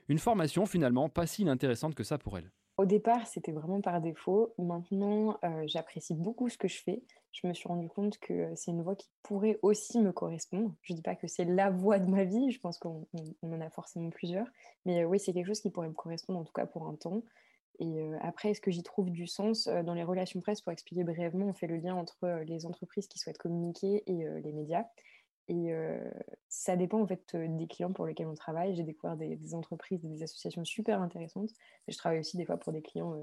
Une 0.07 0.19
formation 0.19 0.65
finalement 0.65 1.09
pas 1.09 1.25
si 1.25 1.41
inintéressante 1.41 1.95
que 1.95 2.03
ça 2.03 2.17
pour 2.17 2.37
elle. 2.37 2.51
Au 2.77 2.85
départ, 2.85 3.25
c'était 3.25 3.53
vraiment 3.53 3.79
par 3.79 4.01
défaut. 4.01 4.53
Maintenant, 4.57 5.37
euh, 5.45 5.63
j'apprécie 5.65 6.13
beaucoup 6.13 6.49
ce 6.49 6.57
que 6.57 6.67
je 6.67 6.81
fais. 6.81 7.03
Je 7.31 7.47
me 7.47 7.53
suis 7.53 7.69
rendu 7.69 7.87
compte 7.87 8.17
que 8.19 8.33
euh, 8.33 8.53
c'est 8.55 8.71
une 8.71 8.81
voie 8.81 8.97
qui 8.97 9.07
pourrait 9.23 9.59
aussi 9.61 9.99
me 9.99 10.11
correspondre. 10.11 10.75
Je 10.81 10.91
ne 10.91 10.97
dis 10.97 11.01
pas 11.01 11.15
que 11.15 11.27
c'est 11.27 11.45
la 11.45 11.69
voie 11.69 11.99
de 11.99 12.09
ma 12.09 12.25
vie, 12.25 12.51
je 12.51 12.59
pense 12.59 12.77
qu'on 12.77 13.07
en 13.43 13.61
a 13.61 13.69
forcément 13.69 14.09
plusieurs. 14.09 14.47
Mais 14.85 15.03
euh, 15.03 15.07
oui, 15.07 15.19
c'est 15.19 15.31
quelque 15.31 15.47
chose 15.47 15.61
qui 15.61 15.69
pourrait 15.69 15.87
me 15.87 15.93
correspondre, 15.93 16.39
en 16.39 16.43
tout 16.43 16.51
cas 16.51 16.65
pour 16.65 16.85
un 16.87 16.95
temps. 16.95 17.23
Et 17.79 18.09
après, 18.21 18.51
est-ce 18.51 18.61
que 18.61 18.71
j'y 18.71 18.83
trouve 18.83 19.09
du 19.09 19.27
sens 19.27 19.67
Dans 19.67 19.93
les 19.93 20.05
relations 20.05 20.39
presse, 20.39 20.61
pour 20.61 20.71
expliquer 20.71 21.03
brièvement, 21.03 21.47
on 21.47 21.53
fait 21.53 21.67
le 21.67 21.75
lien 21.75 21.93
entre 21.93 22.25
les 22.47 22.65
entreprises 22.65 23.09
qui 23.09 23.19
souhaitent 23.19 23.37
communiquer 23.37 24.01
et 24.07 24.25
les 24.41 24.53
médias. 24.53 24.85
Et 25.47 25.71
ça 26.49 26.75
dépend 26.75 27.01
en 27.01 27.07
fait 27.07 27.35
des 27.35 27.67
clients 27.67 27.93
pour 27.93 28.05
lesquels 28.05 28.27
on 28.27 28.33
travaille. 28.33 28.75
J'ai 28.75 28.83
découvert 28.83 29.15
des, 29.15 29.35
des, 29.35 29.53
entreprises 29.53 30.03
et 30.03 30.07
des 30.07 30.23
associations 30.23 30.65
super 30.65 31.01
intéressantes. 31.01 31.51
Je 31.87 31.95
travaille 31.97 32.19
aussi 32.19 32.37
des 32.37 32.45
fois 32.45 32.57
pour 32.57 32.73
des 32.73 32.81
clients 32.81 33.15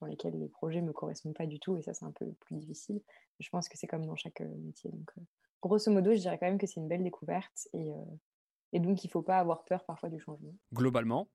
dans 0.00 0.06
lesquels 0.06 0.38
les 0.38 0.48
projets 0.48 0.80
ne 0.80 0.88
me 0.88 0.92
correspondent 0.92 1.36
pas 1.36 1.46
du 1.46 1.60
tout. 1.60 1.76
Et 1.76 1.82
ça, 1.82 1.94
c'est 1.94 2.04
un 2.04 2.12
peu 2.12 2.26
plus 2.40 2.56
difficile. 2.56 3.00
je 3.38 3.48
pense 3.50 3.68
que 3.68 3.78
c'est 3.78 3.86
comme 3.86 4.04
dans 4.04 4.16
chaque 4.16 4.40
métier. 4.40 4.90
Donc, 4.90 5.12
grosso 5.62 5.90
modo, 5.92 6.12
je 6.12 6.18
dirais 6.18 6.38
quand 6.38 6.46
même 6.46 6.58
que 6.58 6.66
c'est 6.66 6.80
une 6.80 6.88
belle 6.88 7.04
découverte. 7.04 7.68
Et, 7.72 7.92
et 8.72 8.80
donc, 8.80 9.04
il 9.04 9.06
ne 9.06 9.12
faut 9.12 9.22
pas 9.22 9.38
avoir 9.38 9.64
peur 9.64 9.84
parfois 9.84 10.08
du 10.08 10.18
changement. 10.18 10.54
Globalement, 10.72 11.28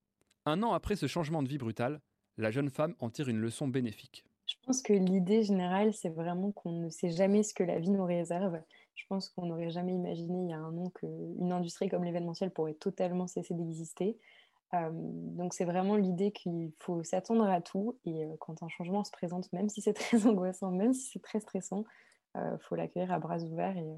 un 0.45 0.62
an 0.63 0.74
après 0.74 0.95
ce 0.95 1.08
changement 1.08 1.43
de 1.43 1.48
vie 1.48 1.58
brutal, 1.58 2.02
la 2.38 2.52
jeune 2.52 2.69
femme 2.69 2.95
en 3.00 3.10
tire 3.10 3.30
une 3.30 3.39
leçon 3.39 3.67
bénéfique. 3.67 4.26
Je 4.48 4.56
pense 4.63 4.82
que 4.82 4.93
l'idée 4.93 5.43
générale, 5.43 5.93
c'est 5.93 6.10
vraiment 6.10 6.52
qu'on 6.52 6.74
ne 6.74 6.89
sait 6.89 7.10
jamais 7.10 7.41
ce 7.41 7.54
que 7.54 7.63
la 7.63 7.80
vie 7.80 7.89
nous 7.89 8.06
réserve. 8.06 8.62
Je 8.95 9.03
pense 9.08 9.29
qu'on 9.29 9.45
n'aurait 9.45 9.69
jamais 9.69 9.93
imaginé 9.93 10.39
il 10.39 10.49
y 10.49 10.53
a 10.53 10.58
un 10.58 10.77
an 10.77 10.89
qu'une 10.89 11.51
industrie 11.51 11.89
comme 11.89 12.03
l'événementiel 12.03 12.51
pourrait 12.51 12.73
totalement 12.73 13.27
cesser 13.27 13.53
d'exister. 13.53 14.17
Euh, 14.73 14.89
donc 14.91 15.53
c'est 15.53 15.65
vraiment 15.65 15.95
l'idée 15.95 16.31
qu'il 16.31 16.71
faut 16.79 17.03
s'attendre 17.03 17.47
à 17.47 17.62
tout. 17.62 17.97
Et 18.05 18.25
euh, 18.25 18.36
quand 18.39 18.63
un 18.63 18.69
changement 18.69 19.03
se 19.03 19.12
présente, 19.12 19.51
même 19.53 19.69
si 19.69 19.81
c'est 19.81 19.93
très 19.93 20.25
angoissant, 20.25 20.71
même 20.71 20.93
si 20.93 21.12
c'est 21.12 21.21
très 21.21 21.39
stressant, 21.39 21.84
il 22.36 22.41
euh, 22.41 22.58
faut 22.60 22.75
l'accueillir 22.75 23.12
à 23.12 23.19
bras 23.19 23.39
ouverts 23.39 23.77
et, 23.77 23.95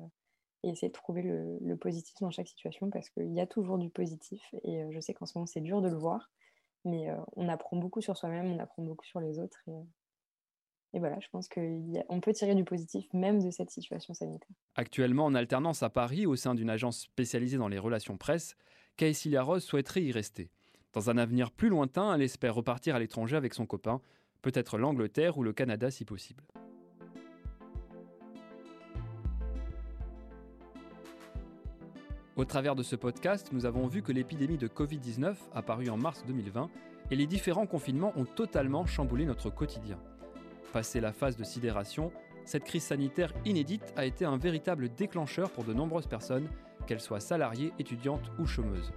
essayer 0.64 0.90
de 0.90 0.94
trouver 0.94 1.22
le, 1.22 1.78
positif 1.78 2.16
dans 2.20 2.32
chaque 2.32 2.48
situation 2.50 2.90
parce 2.90 3.10
qu'il 3.10 3.32
y 3.32 3.40
a 3.40 3.48
toujours 3.48 3.78
du 3.78 3.90
positif. 3.90 4.44
Et 4.64 4.84
je 4.92 5.00
sais 5.00 5.14
qu'en 5.14 5.26
ce 5.26 5.38
moment 5.38 5.46
c'est 5.46 5.62
dur 5.62 5.82
de 5.82 5.88
le 5.88 5.96
voir, 5.96 6.30
mais 6.84 7.08
on 7.38 7.48
apprend 7.48 7.78
beaucoup 7.78 8.02
sur 8.02 8.18
soi-même, 8.18 8.52
on 8.52 8.60
apprend 8.60 8.84
beaucoup 8.84 9.06
sur 9.06 9.22
les 9.22 9.40
autres 9.40 9.64
et 10.94 11.00
voilà, 11.00 11.20
je 11.20 11.28
pense 11.30 11.50
qu'on 11.50 12.20
peut 12.22 12.34
tirer 12.34 12.56
du 12.56 12.64
positif 12.64 13.06
même 13.14 13.44
de 13.44 13.52
cette 13.52 13.70
situation 13.70 14.14
sanitaire. 14.14 14.56
Actuellement 14.76 15.26
en 15.26 15.36
alternance 15.36 15.84
à 15.84 15.90
Paris 15.90 16.26
au 16.26 16.36
sein 16.36 16.56
d'une 16.56 16.70
agence 16.70 17.02
spécialisée 17.02 17.58
dans 17.58 17.68
les 17.68 17.80
relations 17.80 18.18
presse, 18.18 18.56
Caessilia 18.96 19.44
Rose 19.44 19.64
souhaiterait 19.64 20.04
y 20.04 20.12
rester. 20.12 20.50
Dans 20.94 21.10
un 21.10 21.18
avenir 21.18 21.52
plus 21.52 21.70
lointain, 21.70 22.16
elle 22.16 22.22
espère 22.22 22.56
repartir 22.56 22.96
à 22.96 23.00
l'étranger 23.00 23.36
avec 23.36 23.54
son 23.54 23.66
copain, 23.66 24.02
peut-être 24.42 24.78
l'Angleterre 24.78 25.38
ou 25.38 25.44
le 25.44 25.54
Canada 25.54 25.92
si 25.92 26.06
possible. 26.06 26.44
Au 32.38 32.46
travers 32.46 32.76
de 32.76 32.84
ce 32.84 32.96
podcast, 32.96 33.50
nous 33.52 33.66
avons 33.66 33.88
vu 33.88 34.04
que 34.04 34.12
l'épidémie 34.12 34.58
de 34.58 34.68
Covid-19, 34.68 35.36
apparue 35.54 35.90
en 35.90 35.98
mars 35.98 36.24
2020, 36.28 36.70
et 37.10 37.16
les 37.16 37.26
différents 37.26 37.66
confinements 37.66 38.14
ont 38.16 38.26
totalement 38.26 38.86
chamboulé 38.86 39.26
notre 39.26 39.50
quotidien. 39.50 40.00
Passé 40.74 41.00
la 41.00 41.14
phase 41.14 41.38
de 41.38 41.44
sidération, 41.44 42.12
cette 42.44 42.64
crise 42.64 42.84
sanitaire 42.84 43.34
inédite 43.46 43.94
a 43.96 44.06
été 44.06 44.26
un 44.26 44.38
véritable 44.38 44.90
déclencheur 44.90 45.50
pour 45.52 45.64
de 45.64 45.74
nombreuses 45.74 46.08
personnes, 46.08 46.48
qu'elles 46.86 47.02
soient 47.02 47.20
salariées, 47.20 47.74
étudiantes 47.80 48.32
ou 48.40 48.46
chômeuses. 48.46 48.92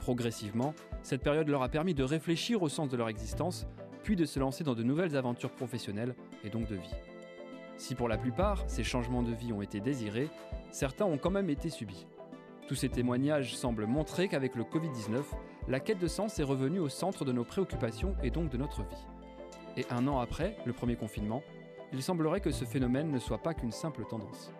Progressivement, 0.00 0.74
cette 1.02 1.22
période 1.22 1.48
leur 1.48 1.62
a 1.62 1.68
permis 1.68 1.94
de 1.94 2.02
réfléchir 2.02 2.62
au 2.62 2.68
sens 2.68 2.88
de 2.88 2.96
leur 2.96 3.08
existence, 3.08 3.66
puis 4.02 4.16
de 4.16 4.26
se 4.26 4.38
lancer 4.38 4.64
dans 4.64 4.74
de 4.74 4.82
nouvelles 4.82 5.16
aventures 5.16 5.50
professionnelles 5.50 6.14
et 6.44 6.50
donc 6.50 6.68
de 6.68 6.76
vie. 6.76 6.94
Si 7.76 7.94
pour 7.94 8.08
la 8.08 8.18
plupart, 8.18 8.62
ces 8.66 8.84
changements 8.84 9.22
de 9.22 9.32
vie 9.32 9.52
ont 9.52 9.62
été 9.62 9.80
désirés, 9.80 10.28
certains 10.70 11.06
ont 11.06 11.18
quand 11.18 11.30
même 11.30 11.50
été 11.50 11.70
subis. 11.70 12.06
Tous 12.68 12.74
ces 12.74 12.88
témoignages 12.88 13.56
semblent 13.56 13.86
montrer 13.86 14.28
qu'avec 14.28 14.54
le 14.54 14.64
Covid-19, 14.64 15.22
la 15.68 15.80
quête 15.80 15.98
de 15.98 16.06
sens 16.06 16.38
est 16.38 16.44
revenue 16.44 16.80
au 16.80 16.88
centre 16.88 17.24
de 17.24 17.32
nos 17.32 17.44
préoccupations 17.44 18.14
et 18.22 18.30
donc 18.30 18.50
de 18.50 18.56
notre 18.56 18.82
vie. 18.82 19.06
Et 19.76 19.86
un 19.90 20.06
an 20.06 20.20
après, 20.20 20.56
le 20.64 20.72
premier 20.72 20.96
confinement, 20.96 21.42
il 21.92 22.02
semblerait 22.02 22.40
que 22.40 22.50
ce 22.50 22.64
phénomène 22.64 23.10
ne 23.10 23.18
soit 23.18 23.42
pas 23.42 23.54
qu'une 23.54 23.72
simple 23.72 24.04
tendance. 24.08 24.52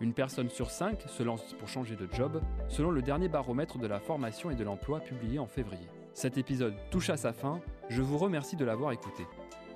Une 0.00 0.12
personne 0.12 0.50
sur 0.50 0.70
cinq 0.70 1.02
se 1.02 1.22
lance 1.22 1.54
pour 1.54 1.68
changer 1.68 1.96
de 1.96 2.08
job, 2.12 2.40
selon 2.68 2.90
le 2.90 3.02
dernier 3.02 3.28
baromètre 3.28 3.78
de 3.78 3.86
la 3.86 4.00
formation 4.00 4.50
et 4.50 4.56
de 4.56 4.64
l'emploi 4.64 5.00
publié 5.00 5.38
en 5.38 5.46
février. 5.46 5.86
Cet 6.12 6.36
épisode 6.36 6.74
touche 6.90 7.10
à 7.10 7.16
sa 7.16 7.32
fin, 7.32 7.60
je 7.88 8.02
vous 8.02 8.18
remercie 8.18 8.56
de 8.56 8.64
l'avoir 8.64 8.92
écouté. 8.92 9.24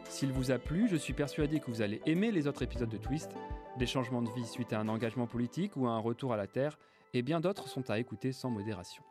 S'il 0.08 0.32
vous 0.32 0.50
a 0.50 0.58
plu, 0.58 0.88
je 0.88 0.96
suis 0.96 1.12
persuadé 1.12 1.60
que 1.60 1.70
vous 1.70 1.82
allez 1.82 2.00
aimer 2.06 2.32
les 2.32 2.46
autres 2.46 2.62
épisodes 2.62 2.88
de 2.88 2.96
Twist, 2.96 3.32
des 3.78 3.86
changements 3.86 4.22
de 4.22 4.30
vie 4.30 4.46
suite 4.46 4.72
à 4.72 4.80
un 4.80 4.88
engagement 4.88 5.26
politique 5.26 5.76
ou 5.76 5.86
à 5.86 5.90
un 5.90 5.98
retour 5.98 6.32
à 6.32 6.36
la 6.36 6.46
Terre, 6.46 6.78
et 7.14 7.22
bien 7.22 7.40
d'autres 7.40 7.68
sont 7.68 7.90
à 7.90 7.98
écouter 7.98 8.32
sans 8.32 8.50
modération. 8.50 9.02